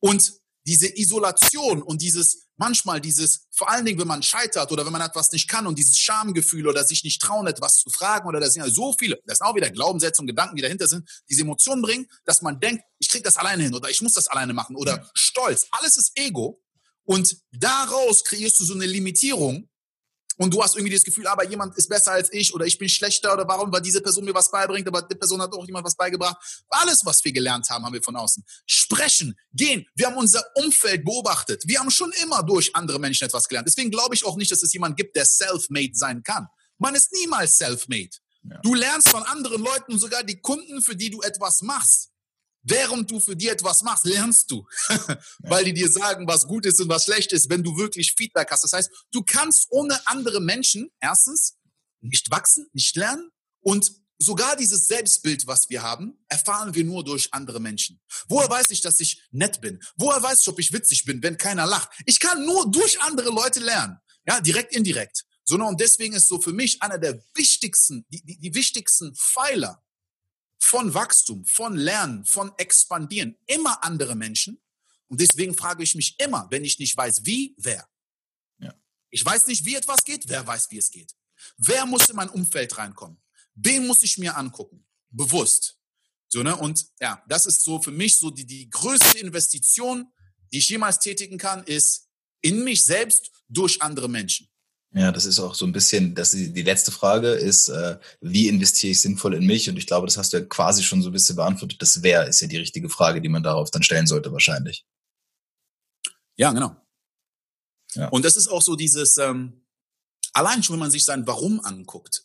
Und 0.00 0.40
diese 0.66 0.88
Isolation 0.98 1.82
und 1.82 2.02
dieses, 2.02 2.48
manchmal 2.56 3.00
dieses, 3.00 3.46
vor 3.54 3.70
allen 3.70 3.84
Dingen, 3.84 4.00
wenn 4.00 4.08
man 4.08 4.22
scheitert 4.22 4.72
oder 4.72 4.84
wenn 4.84 4.92
man 4.92 5.00
etwas 5.00 5.30
nicht 5.30 5.48
kann 5.48 5.66
und 5.66 5.78
dieses 5.78 5.96
Schamgefühl 5.98 6.66
oder 6.66 6.84
sich 6.84 7.04
nicht 7.04 7.22
trauen, 7.22 7.46
etwas 7.46 7.76
zu 7.76 7.90
fragen 7.90 8.26
oder 8.26 8.40
das 8.40 8.54
sind 8.54 8.64
ja 8.64 8.70
so 8.70 8.92
viele, 8.98 9.20
das 9.26 9.38
sind 9.38 9.46
auch 9.46 9.54
wieder 9.54 9.70
Glaubenssätze 9.70 10.20
und 10.20 10.26
Gedanken, 10.26 10.56
die 10.56 10.62
dahinter 10.62 10.88
sind, 10.88 11.08
diese 11.28 11.42
Emotionen 11.42 11.82
bringen, 11.82 12.06
dass 12.24 12.42
man 12.42 12.58
denkt, 12.58 12.82
ich 12.98 13.08
krieg 13.08 13.22
das 13.22 13.36
alleine 13.36 13.62
hin 13.62 13.74
oder 13.74 13.90
ich 13.90 14.00
muss 14.00 14.14
das 14.14 14.26
alleine 14.26 14.54
machen 14.54 14.74
oder 14.76 15.08
Stolz. 15.14 15.66
Alles 15.70 15.96
ist 15.96 16.12
Ego. 16.16 16.60
Und 17.04 17.36
daraus 17.52 18.24
kreierst 18.24 18.58
du 18.58 18.64
so 18.64 18.74
eine 18.74 18.86
Limitierung, 18.86 19.68
und 20.36 20.52
du 20.52 20.62
hast 20.62 20.76
irgendwie 20.76 20.94
das 20.94 21.04
Gefühl, 21.04 21.26
aber 21.26 21.44
jemand 21.44 21.76
ist 21.76 21.88
besser 21.88 22.12
als 22.12 22.32
ich 22.32 22.54
oder 22.54 22.66
ich 22.66 22.78
bin 22.78 22.88
schlechter 22.88 23.32
oder 23.32 23.46
warum, 23.48 23.72
weil 23.72 23.80
diese 23.80 24.00
Person 24.00 24.24
mir 24.24 24.34
was 24.34 24.50
beibringt, 24.50 24.86
aber 24.86 25.02
die 25.02 25.14
Person 25.14 25.40
hat 25.40 25.52
auch 25.52 25.66
jemand 25.66 25.86
was 25.86 25.96
beigebracht. 25.96 26.36
Alles, 26.68 27.04
was 27.04 27.24
wir 27.24 27.32
gelernt 27.32 27.68
haben, 27.70 27.84
haben 27.84 27.94
wir 27.94 28.02
von 28.02 28.16
außen. 28.16 28.44
Sprechen, 28.66 29.36
gehen. 29.52 29.86
Wir 29.94 30.06
haben 30.06 30.16
unser 30.16 30.44
Umfeld 30.54 31.04
beobachtet. 31.04 31.62
Wir 31.66 31.80
haben 31.80 31.90
schon 31.90 32.12
immer 32.22 32.42
durch 32.42 32.74
andere 32.74 32.98
Menschen 32.98 33.26
etwas 33.26 33.48
gelernt. 33.48 33.66
Deswegen 33.66 33.90
glaube 33.90 34.14
ich 34.14 34.24
auch 34.24 34.36
nicht, 34.36 34.50
dass 34.50 34.62
es 34.62 34.72
jemand 34.72 34.96
gibt, 34.96 35.16
der 35.16 35.24
self-made 35.24 35.94
sein 35.94 36.22
kann. 36.22 36.46
Man 36.78 36.94
ist 36.94 37.12
niemals 37.12 37.56
self-made. 37.56 38.10
Ja. 38.42 38.58
Du 38.62 38.74
lernst 38.74 39.08
von 39.08 39.22
anderen 39.24 39.62
Leuten 39.62 39.98
sogar 39.98 40.22
die 40.22 40.40
Kunden, 40.40 40.82
für 40.82 40.94
die 40.94 41.10
du 41.10 41.22
etwas 41.22 41.62
machst, 41.62 42.10
Während 42.68 43.10
du 43.10 43.20
für 43.20 43.36
dir 43.36 43.52
etwas 43.52 43.82
machst, 43.82 44.04
lernst 44.04 44.50
du, 44.50 44.66
weil 45.38 45.64
die 45.64 45.72
dir 45.72 45.88
sagen, 45.88 46.26
was 46.26 46.46
gut 46.46 46.66
ist 46.66 46.80
und 46.80 46.88
was 46.88 47.04
schlecht 47.04 47.32
ist, 47.32 47.48
wenn 47.48 47.62
du 47.62 47.76
wirklich 47.76 48.14
Feedback 48.16 48.50
hast. 48.50 48.64
Das 48.64 48.72
heißt, 48.72 48.90
du 49.12 49.22
kannst 49.22 49.66
ohne 49.70 50.00
andere 50.06 50.40
Menschen 50.40 50.90
erstens 51.00 51.56
nicht 52.00 52.30
wachsen, 52.30 52.68
nicht 52.72 52.96
lernen 52.96 53.30
und 53.60 53.92
sogar 54.18 54.56
dieses 54.56 54.86
Selbstbild, 54.86 55.46
was 55.46 55.68
wir 55.68 55.82
haben, 55.82 56.18
erfahren 56.28 56.74
wir 56.74 56.84
nur 56.84 57.04
durch 57.04 57.32
andere 57.32 57.60
Menschen. 57.60 58.00
Woher 58.28 58.48
weiß 58.48 58.70
ich, 58.70 58.80
dass 58.80 58.98
ich 59.00 59.22
nett 59.30 59.60
bin? 59.60 59.80
Woher 59.96 60.22
weiß 60.22 60.40
ich, 60.40 60.48
ob 60.48 60.58
ich 60.58 60.72
witzig 60.72 61.04
bin, 61.04 61.22
wenn 61.22 61.36
keiner 61.36 61.66
lacht? 61.66 61.90
Ich 62.06 62.18
kann 62.18 62.44
nur 62.44 62.70
durch 62.70 63.00
andere 63.02 63.30
Leute 63.30 63.60
lernen. 63.60 63.98
Ja, 64.26 64.40
direkt, 64.40 64.74
indirekt. 64.74 65.24
Sondern 65.44 65.68
und 65.68 65.80
deswegen 65.80 66.14
ist 66.14 66.26
so 66.26 66.40
für 66.40 66.52
mich 66.52 66.82
einer 66.82 66.98
der 66.98 67.22
wichtigsten, 67.34 68.04
die, 68.08 68.24
die, 68.24 68.38
die 68.38 68.54
wichtigsten 68.54 69.14
Pfeiler 69.14 69.82
von 70.58 70.94
Wachstum, 70.94 71.44
von 71.44 71.76
Lernen, 71.76 72.24
von 72.24 72.52
Expandieren 72.58 73.36
immer 73.46 73.82
andere 73.84 74.14
Menschen. 74.14 74.60
Und 75.08 75.20
deswegen 75.20 75.54
frage 75.56 75.82
ich 75.82 75.94
mich 75.94 76.18
immer, 76.18 76.48
wenn 76.50 76.64
ich 76.64 76.78
nicht 76.78 76.96
weiß, 76.96 77.24
wie, 77.24 77.54
wer. 77.58 77.88
Ja. 78.58 78.74
Ich 79.10 79.24
weiß 79.24 79.46
nicht, 79.46 79.64
wie 79.64 79.76
etwas 79.76 80.04
geht, 80.04 80.28
wer 80.28 80.46
weiß, 80.46 80.70
wie 80.70 80.78
es 80.78 80.90
geht. 80.90 81.14
Wer 81.58 81.86
muss 81.86 82.08
in 82.08 82.16
mein 82.16 82.30
Umfeld 82.30 82.76
reinkommen? 82.76 83.20
Wen 83.54 83.86
muss 83.86 84.02
ich 84.02 84.18
mir 84.18 84.36
angucken? 84.36 84.84
Bewusst. 85.10 85.78
So, 86.28 86.42
ne? 86.42 86.56
Und 86.56 86.86
ja, 87.00 87.22
das 87.28 87.46
ist 87.46 87.62
so 87.62 87.80
für 87.80 87.92
mich 87.92 88.18
so 88.18 88.30
die, 88.30 88.44
die 88.44 88.68
größte 88.68 89.18
Investition, 89.18 90.12
die 90.52 90.58
ich 90.58 90.68
jemals 90.68 90.98
tätigen 90.98 91.38
kann, 91.38 91.62
ist 91.64 92.08
in 92.40 92.64
mich 92.64 92.84
selbst 92.84 93.30
durch 93.48 93.80
andere 93.80 94.08
Menschen. 94.08 94.48
Ja, 94.96 95.12
das 95.12 95.26
ist 95.26 95.38
auch 95.40 95.54
so 95.54 95.66
ein 95.66 95.72
bisschen, 95.72 96.14
das 96.14 96.30
die, 96.30 96.62
letzte 96.62 96.90
Frage 96.90 97.28
ist, 97.28 97.68
äh, 97.68 97.98
wie 98.22 98.48
investiere 98.48 98.92
ich 98.92 99.00
sinnvoll 99.02 99.34
in 99.34 99.44
mich? 99.44 99.68
Und 99.68 99.76
ich 99.76 99.86
glaube, 99.86 100.06
das 100.06 100.16
hast 100.16 100.32
du 100.32 100.38
ja 100.38 100.44
quasi 100.46 100.82
schon 100.82 101.02
so 101.02 101.10
ein 101.10 101.12
bisschen 101.12 101.36
beantwortet. 101.36 101.82
Das 101.82 102.02
Wer 102.02 102.26
ist 102.26 102.40
ja 102.40 102.46
die 102.46 102.56
richtige 102.56 102.88
Frage, 102.88 103.20
die 103.20 103.28
man 103.28 103.42
darauf 103.42 103.70
dann 103.70 103.82
stellen 103.82 104.06
sollte 104.06 104.32
wahrscheinlich. 104.32 104.86
Ja, 106.36 106.50
genau. 106.52 106.74
Ja. 107.92 108.08
Und 108.08 108.24
das 108.24 108.38
ist 108.38 108.48
auch 108.48 108.62
so 108.62 108.74
dieses, 108.74 109.18
ähm, 109.18 109.66
allein 110.32 110.62
schon, 110.62 110.72
wenn 110.72 110.80
man 110.80 110.90
sich 110.90 111.04
sein 111.04 111.26
Warum 111.26 111.60
anguckt. 111.60 112.24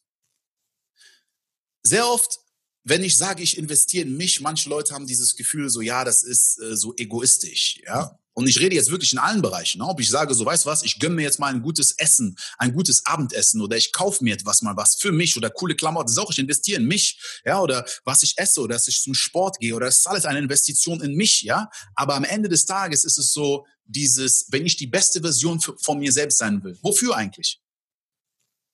Sehr 1.83 2.07
oft, 2.07 2.39
wenn 2.85 3.03
ich 3.03 3.17
sage, 3.17 3.43
ich 3.43 3.57
investiere 3.57 4.07
in 4.07 4.15
mich, 4.15 4.39
manche 4.39 4.69
Leute 4.69 4.93
haben 4.93 5.07
dieses 5.07 5.35
Gefühl 5.35 5.69
so, 5.69 5.81
ja, 5.81 6.05
das 6.05 6.23
ist 6.23 6.57
äh, 6.61 6.77
so 6.77 6.95
egoistisch, 6.95 7.81
ja. 7.85 8.17
Und 8.33 8.47
ich 8.47 8.59
rede 8.59 8.75
jetzt 8.75 8.91
wirklich 8.91 9.11
in 9.11 9.19
allen 9.19 9.41
Bereichen. 9.41 9.79
Ne? 9.79 9.87
Ob 9.87 9.99
ich 9.99 10.09
sage, 10.09 10.33
so 10.33 10.45
weißt 10.45 10.65
was, 10.65 10.83
ich 10.83 10.99
gönne 10.99 11.15
mir 11.15 11.23
jetzt 11.23 11.39
mal 11.39 11.53
ein 11.53 11.61
gutes 11.61 11.91
Essen, 11.91 12.37
ein 12.57 12.73
gutes 12.73 13.05
Abendessen 13.05 13.61
oder 13.61 13.75
ich 13.75 13.91
kaufe 13.91 14.23
mir 14.23 14.33
etwas 14.33 14.61
mal 14.61 14.77
was 14.77 14.95
für 14.95 15.11
mich 15.11 15.35
oder 15.35 15.49
coole 15.49 15.75
Klamotten. 15.75 16.07
Das 16.07 16.13
ist 16.13 16.17
auch, 16.17 16.31
ich 16.31 16.39
investiere 16.39 16.79
in 16.79 16.87
mich, 16.87 17.19
ja, 17.43 17.59
oder 17.59 17.85
was 18.05 18.23
ich 18.23 18.37
esse 18.37 18.61
oder 18.61 18.75
dass 18.75 18.87
ich 18.87 19.01
zum 19.01 19.13
Sport 19.13 19.59
gehe 19.59 19.75
oder 19.75 19.87
das 19.87 19.99
ist 19.99 20.07
alles 20.07 20.25
eine 20.25 20.39
Investition 20.39 21.01
in 21.01 21.15
mich, 21.15 21.41
ja. 21.41 21.69
Aber 21.95 22.15
am 22.15 22.23
Ende 22.23 22.47
des 22.47 22.65
Tages 22.65 23.03
ist 23.03 23.17
es 23.17 23.33
so, 23.33 23.65
dieses, 23.85 24.45
wenn 24.49 24.65
ich 24.65 24.77
die 24.77 24.87
beste 24.87 25.19
Version 25.19 25.59
von 25.59 25.99
mir 25.99 26.13
selbst 26.13 26.37
sein 26.37 26.63
will, 26.63 26.77
wofür 26.81 27.15
eigentlich? 27.15 27.59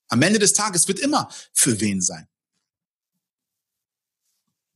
Am 0.10 0.22
Ende 0.22 0.40
des 0.40 0.54
Tages 0.54 0.88
wird 0.88 1.00
immer 1.00 1.30
für 1.54 1.80
wen 1.82 2.02
sein. 2.02 2.28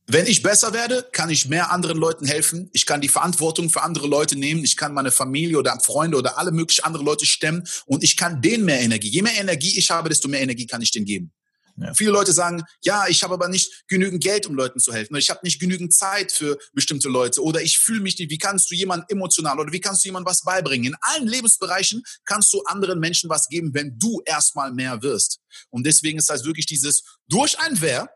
Wenn 0.06 0.26
ich 0.26 0.42
besser 0.42 0.72
werde, 0.72 1.06
kann 1.12 1.30
ich 1.30 1.48
mehr 1.48 1.70
anderen 1.70 1.96
Leuten 1.96 2.26
helfen. 2.26 2.68
Ich 2.72 2.86
kann 2.86 3.00
die 3.00 3.08
Verantwortung 3.08 3.70
für 3.70 3.82
andere 3.82 4.08
Leute 4.08 4.36
nehmen. 4.36 4.64
Ich 4.64 4.76
kann 4.76 4.94
meine 4.94 5.12
Familie 5.12 5.58
oder 5.58 5.78
Freunde 5.80 6.18
oder 6.18 6.38
alle 6.38 6.50
möglichen 6.50 6.84
andere 6.84 7.04
Leute 7.04 7.24
stemmen 7.24 7.64
und 7.86 8.02
ich 8.02 8.16
kann 8.16 8.42
denen 8.42 8.64
mehr 8.64 8.80
Energie. 8.80 9.08
Je 9.08 9.22
mehr 9.22 9.38
Energie 9.38 9.78
ich 9.78 9.90
habe, 9.90 10.08
desto 10.08 10.28
mehr 10.28 10.40
Energie 10.40 10.66
kann 10.66 10.82
ich 10.82 10.90
denen 10.90 11.06
geben. 11.06 11.32
Ja. 11.76 11.94
Viele 11.94 12.10
Leute 12.10 12.32
sagen, 12.32 12.62
ja, 12.82 13.06
ich 13.08 13.22
habe 13.22 13.34
aber 13.34 13.48
nicht 13.48 13.84
genügend 13.88 14.22
Geld, 14.22 14.46
um 14.46 14.54
Leuten 14.54 14.78
zu 14.78 14.92
helfen. 14.92 15.14
Oder 15.14 15.20
ich 15.20 15.30
habe 15.30 15.40
nicht 15.42 15.60
genügend 15.60 15.94
Zeit 15.94 16.32
für 16.32 16.58
bestimmte 16.74 17.08
Leute. 17.08 17.42
Oder 17.42 17.62
ich 17.62 17.78
fühle 17.78 18.00
mich 18.00 18.18
nicht. 18.18 18.30
Wie 18.30 18.38
kannst 18.38 18.70
du 18.70 18.74
jemand 18.74 19.10
emotional 19.10 19.58
oder 19.58 19.72
wie 19.72 19.80
kannst 19.80 20.04
du 20.04 20.08
jemand 20.08 20.26
was 20.26 20.42
beibringen? 20.42 20.92
In 20.92 20.96
allen 21.00 21.26
Lebensbereichen 21.26 22.02
kannst 22.24 22.52
du 22.52 22.62
anderen 22.64 22.98
Menschen 22.98 23.30
was 23.30 23.48
geben, 23.48 23.72
wenn 23.72 23.98
du 23.98 24.20
erstmal 24.26 24.72
mehr 24.72 25.02
wirst. 25.02 25.40
Und 25.70 25.86
deswegen 25.86 26.18
ist 26.18 26.28
das 26.28 26.44
wirklich 26.44 26.66
dieses, 26.66 27.04
durch 27.28 27.58
ein 27.58 27.80
Wer 27.80 28.10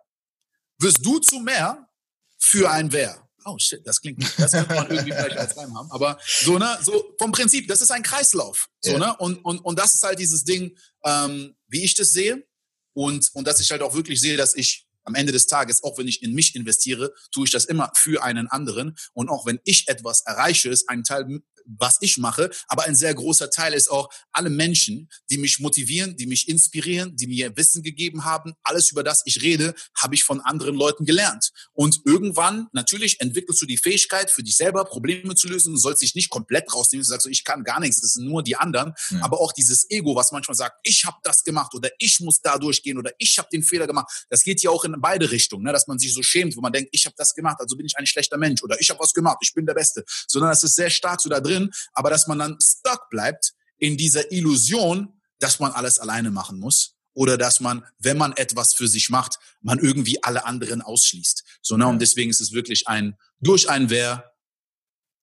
wirst 0.78 1.04
du 1.04 1.18
zu 1.18 1.40
mehr 1.40 1.88
für 2.38 2.70
ein 2.70 2.92
Wer. 2.92 3.22
Oh 3.44 3.56
shit, 3.58 3.86
das 3.86 4.00
klingt, 4.00 4.22
das 4.38 4.50
könnte 4.52 4.74
man 4.74 4.90
irgendwie 4.90 5.12
vielleicht 5.12 5.36
als 5.36 5.56
Reim 5.56 5.76
haben. 5.76 5.90
Aber 5.92 6.18
so, 6.26 6.58
ne, 6.58 6.76
so 6.82 7.14
vom 7.18 7.30
Prinzip, 7.30 7.68
das 7.68 7.80
ist 7.80 7.92
ein 7.92 8.02
Kreislauf. 8.02 8.66
So, 8.80 8.92
ja. 8.92 8.98
ne? 8.98 9.16
Und, 9.18 9.36
und, 9.44 9.58
und 9.60 9.78
das 9.78 9.94
ist 9.94 10.02
halt 10.02 10.18
dieses 10.18 10.42
Ding, 10.42 10.76
ähm, 11.04 11.54
wie 11.68 11.84
ich 11.84 11.94
das 11.94 12.12
sehe. 12.12 12.44
Und, 12.92 13.30
und 13.34 13.46
dass 13.46 13.60
ich 13.60 13.70
halt 13.70 13.82
auch 13.82 13.94
wirklich 13.94 14.20
sehe, 14.20 14.36
dass 14.36 14.54
ich 14.54 14.86
am 15.04 15.14
Ende 15.14 15.32
des 15.32 15.46
Tages, 15.46 15.84
auch 15.84 15.96
wenn 15.98 16.08
ich 16.08 16.22
in 16.22 16.34
mich 16.34 16.56
investiere, 16.56 17.14
tue 17.30 17.44
ich 17.44 17.52
das 17.52 17.64
immer 17.64 17.92
für 17.94 18.24
einen 18.24 18.48
anderen. 18.48 18.96
Und 19.12 19.28
auch 19.28 19.46
wenn 19.46 19.60
ich 19.62 19.86
etwas 19.88 20.22
erreiche, 20.22 20.68
ist 20.68 20.88
ein 20.88 21.04
Teil 21.04 21.40
was 21.66 21.98
ich 22.00 22.18
mache, 22.18 22.50
aber 22.68 22.84
ein 22.84 22.94
sehr 22.94 23.14
großer 23.14 23.50
Teil 23.50 23.74
ist 23.74 23.90
auch 23.90 24.08
alle 24.32 24.50
Menschen, 24.50 25.08
die 25.30 25.38
mich 25.38 25.60
motivieren, 25.60 26.16
die 26.16 26.26
mich 26.26 26.48
inspirieren, 26.48 27.16
die 27.16 27.26
mir 27.26 27.56
Wissen 27.56 27.82
gegeben 27.82 28.24
haben. 28.24 28.54
Alles, 28.62 28.90
über 28.90 29.02
das 29.02 29.22
ich 29.24 29.42
rede, 29.42 29.74
habe 29.96 30.14
ich 30.14 30.24
von 30.24 30.40
anderen 30.40 30.76
Leuten 30.76 31.04
gelernt. 31.04 31.50
Und 31.72 32.00
irgendwann, 32.04 32.68
natürlich, 32.72 33.20
entwickelst 33.20 33.60
du 33.60 33.66
die 33.66 33.76
Fähigkeit, 33.76 34.30
für 34.30 34.42
dich 34.42 34.56
selber 34.56 34.84
Probleme 34.84 35.34
zu 35.34 35.48
lösen. 35.48 35.74
Du 35.74 35.78
sollst 35.78 36.02
dich 36.02 36.14
nicht 36.14 36.30
komplett 36.30 36.72
rausnehmen. 36.72 37.02
Du 37.02 37.08
sagst 37.08 37.24
so, 37.24 37.30
ich 37.30 37.44
kann 37.44 37.64
gar 37.64 37.80
nichts, 37.80 38.00
das 38.00 38.14
sind 38.14 38.26
nur 38.26 38.42
die 38.42 38.56
anderen. 38.56 38.94
Ja. 39.10 39.22
Aber 39.22 39.40
auch 39.40 39.52
dieses 39.52 39.90
Ego, 39.90 40.14
was 40.14 40.32
manchmal 40.32 40.56
sagt, 40.56 40.78
ich 40.82 41.04
habe 41.04 41.16
das 41.22 41.42
gemacht 41.44 41.74
oder 41.74 41.90
ich 41.98 42.20
muss 42.20 42.40
da 42.40 42.58
durchgehen 42.58 42.98
oder 42.98 43.12
ich 43.18 43.38
habe 43.38 43.48
den 43.52 43.62
Fehler 43.62 43.86
gemacht. 43.86 44.26
Das 44.30 44.42
geht 44.42 44.62
ja 44.62 44.70
auch 44.70 44.84
in 44.84 44.94
beide 45.00 45.30
Richtungen, 45.30 45.64
ne? 45.64 45.72
dass 45.72 45.86
man 45.86 45.98
sich 45.98 46.12
so 46.12 46.22
schämt, 46.22 46.56
wo 46.56 46.60
man 46.60 46.72
denkt, 46.72 46.90
ich 46.92 47.06
habe 47.06 47.14
das 47.18 47.34
gemacht, 47.34 47.56
also 47.60 47.76
bin 47.76 47.86
ich 47.86 47.96
ein 47.96 48.06
schlechter 48.06 48.38
Mensch 48.38 48.62
oder 48.62 48.76
ich 48.80 48.90
habe 48.90 49.00
was 49.00 49.12
gemacht, 49.12 49.38
ich 49.40 49.52
bin 49.54 49.66
der 49.66 49.74
Beste. 49.74 50.04
Sondern 50.28 50.50
das 50.50 50.62
ist 50.62 50.74
sehr 50.74 50.90
stark 50.90 51.20
so 51.20 51.28
da 51.28 51.40
drin 51.40 51.55
drin, 51.56 51.70
aber 51.92 52.10
dass 52.10 52.26
man 52.26 52.38
dann 52.38 52.56
stuck 52.60 53.08
bleibt 53.10 53.52
in 53.78 53.96
dieser 53.96 54.32
Illusion, 54.32 55.20
dass 55.38 55.60
man 55.60 55.72
alles 55.72 55.98
alleine 55.98 56.30
machen 56.30 56.58
muss 56.58 56.94
oder 57.14 57.38
dass 57.38 57.60
man, 57.60 57.84
wenn 57.98 58.18
man 58.18 58.32
etwas 58.32 58.74
für 58.74 58.88
sich 58.88 59.10
macht, 59.10 59.38
man 59.60 59.78
irgendwie 59.78 60.22
alle 60.22 60.44
anderen 60.44 60.82
ausschließt. 60.82 61.44
So, 61.62 61.76
ne? 61.76 61.86
Und 61.86 62.00
deswegen 62.00 62.30
ist 62.30 62.40
es 62.40 62.52
wirklich 62.52 62.88
ein, 62.88 63.16
durch 63.40 63.68
ein 63.68 63.90
Wer 63.90 64.32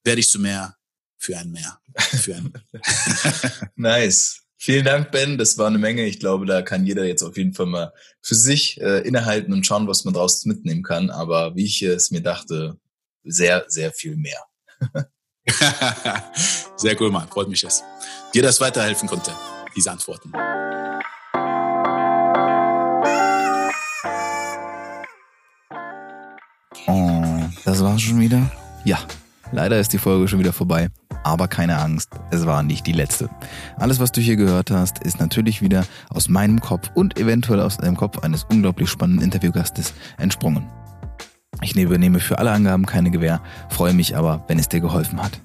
werde 0.03 0.19
ich 0.19 0.29
zu 0.29 0.39
mehr 0.39 0.75
für 1.23 1.37
ein 1.37 1.51
Mehr. 1.51 1.79
Für 1.97 2.35
ein 2.35 2.53
nice. 3.75 4.41
Vielen 4.57 4.85
Dank, 4.85 5.11
Ben. 5.11 5.37
Das 5.37 5.57
war 5.57 5.67
eine 5.67 5.77
Menge. 5.77 6.05
Ich 6.05 6.19
glaube, 6.19 6.45
da 6.45 6.61
kann 6.61 6.85
jeder 6.85 7.05
jetzt 7.05 7.23
auf 7.23 7.37
jeden 7.37 7.53
Fall 7.53 7.65
mal 7.65 7.93
für 8.21 8.35
sich 8.35 8.79
äh, 8.79 8.99
innehalten 9.07 9.51
und 9.53 9.65
schauen, 9.65 9.87
was 9.87 10.05
man 10.05 10.13
daraus 10.13 10.45
mitnehmen 10.45 10.83
kann. 10.83 11.09
Aber 11.09 11.55
wie 11.55 11.65
ich 11.65 11.81
es 11.81 12.11
mir 12.11 12.21
dachte, 12.21 12.77
sehr, 13.23 13.65
sehr 13.67 13.91
viel 13.91 14.15
mehr. 14.15 14.41
Sehr 16.77 16.99
cool, 17.01 17.11
Mann. 17.11 17.27
Freut 17.27 17.49
mich, 17.49 17.61
dass 17.61 17.83
dir 18.33 18.43
das 18.43 18.59
weiterhelfen 18.61 19.09
konnte, 19.09 19.31
diese 19.75 19.91
Antworten. 19.91 20.31
Oh, 26.87 27.43
das 27.65 27.83
war's 27.83 28.01
schon 28.01 28.19
wieder? 28.19 28.51
Ja, 28.83 28.99
leider 29.51 29.79
ist 29.79 29.93
die 29.93 29.97
Folge 29.97 30.27
schon 30.27 30.39
wieder 30.39 30.53
vorbei. 30.53 30.89
Aber 31.25 31.47
keine 31.47 31.77
Angst, 31.77 32.09
es 32.31 32.45
war 32.45 32.63
nicht 32.63 32.85
die 32.85 32.91
letzte. 32.91 33.29
Alles, 33.77 34.01
was 34.01 34.11
du 34.11 34.19
hier 34.19 34.35
gehört 34.35 34.71
hast, 34.71 34.99
ist 34.99 35.21
natürlich 35.21 35.61
wieder 35.61 35.85
aus 36.09 36.27
meinem 36.27 36.59
Kopf 36.59 36.91
und 36.95 37.17
eventuell 37.17 37.61
aus 37.61 37.77
dem 37.77 37.95
Kopf 37.95 38.19
eines 38.19 38.43
unglaublich 38.43 38.89
spannenden 38.89 39.23
Interviewgastes 39.23 39.93
entsprungen. 40.17 40.69
Ich 41.63 41.75
übernehme 41.75 42.19
für 42.19 42.39
alle 42.39 42.51
Angaben 42.51 42.85
keine 42.85 43.09
Gewähr, 43.09 43.41
freue 43.69 43.93
mich 43.93 44.17
aber, 44.17 44.43
wenn 44.47 44.59
es 44.59 44.67
dir 44.67 44.81
geholfen 44.81 45.23
hat. 45.23 45.39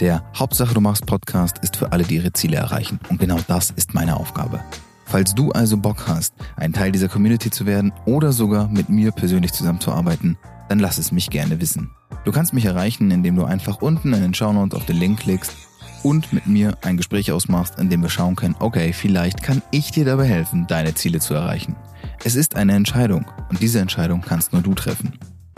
Der 0.00 0.22
Hauptsache 0.36 0.72
du 0.72 0.80
machst 0.80 1.04
Podcast 1.04 1.58
ist 1.58 1.76
für 1.76 1.90
alle, 1.90 2.04
die 2.04 2.14
ihre 2.14 2.32
Ziele 2.32 2.56
erreichen. 2.56 3.00
Und 3.10 3.18
genau 3.18 3.38
das 3.48 3.70
ist 3.70 3.92
meine 3.92 4.16
Aufgabe. 4.16 4.60
Falls 5.04 5.34
du 5.34 5.50
also 5.50 5.76
Bock 5.76 6.06
hast, 6.06 6.32
ein 6.56 6.72
Teil 6.72 6.92
dieser 6.92 7.08
Community 7.08 7.50
zu 7.50 7.66
werden 7.66 7.92
oder 8.06 8.32
sogar 8.32 8.68
mit 8.68 8.88
mir 8.88 9.10
persönlich 9.10 9.52
zusammenzuarbeiten, 9.52 10.38
dann 10.68 10.78
lass 10.78 10.98
es 10.98 11.12
mich 11.12 11.28
gerne 11.28 11.60
wissen. 11.60 11.90
Du 12.24 12.32
kannst 12.32 12.54
mich 12.54 12.64
erreichen, 12.64 13.10
indem 13.10 13.36
du 13.36 13.44
einfach 13.44 13.82
unten 13.82 14.12
in 14.14 14.22
den 14.22 14.34
Shownotes 14.34 14.78
auf 14.78 14.86
den 14.86 14.96
Link 14.96 15.20
klickst 15.20 15.54
und 16.04 16.32
mit 16.32 16.46
mir 16.46 16.78
ein 16.82 16.96
Gespräch 16.96 17.32
ausmachst, 17.32 17.78
in 17.78 17.90
dem 17.90 18.00
wir 18.00 18.10
schauen 18.10 18.36
können, 18.36 18.56
okay, 18.60 18.92
vielleicht 18.92 19.42
kann 19.42 19.60
ich 19.72 19.90
dir 19.90 20.04
dabei 20.04 20.26
helfen, 20.26 20.66
deine 20.68 20.94
Ziele 20.94 21.18
zu 21.18 21.34
erreichen. 21.34 21.76
Es 22.22 22.36
ist 22.36 22.56
eine 22.56 22.74
Entscheidung 22.74 23.26
und 23.50 23.60
diese 23.60 23.80
Entscheidung 23.80 24.22
kannst 24.22 24.52
nur 24.52 24.62
du 24.62 24.74
treffen. 24.74 25.18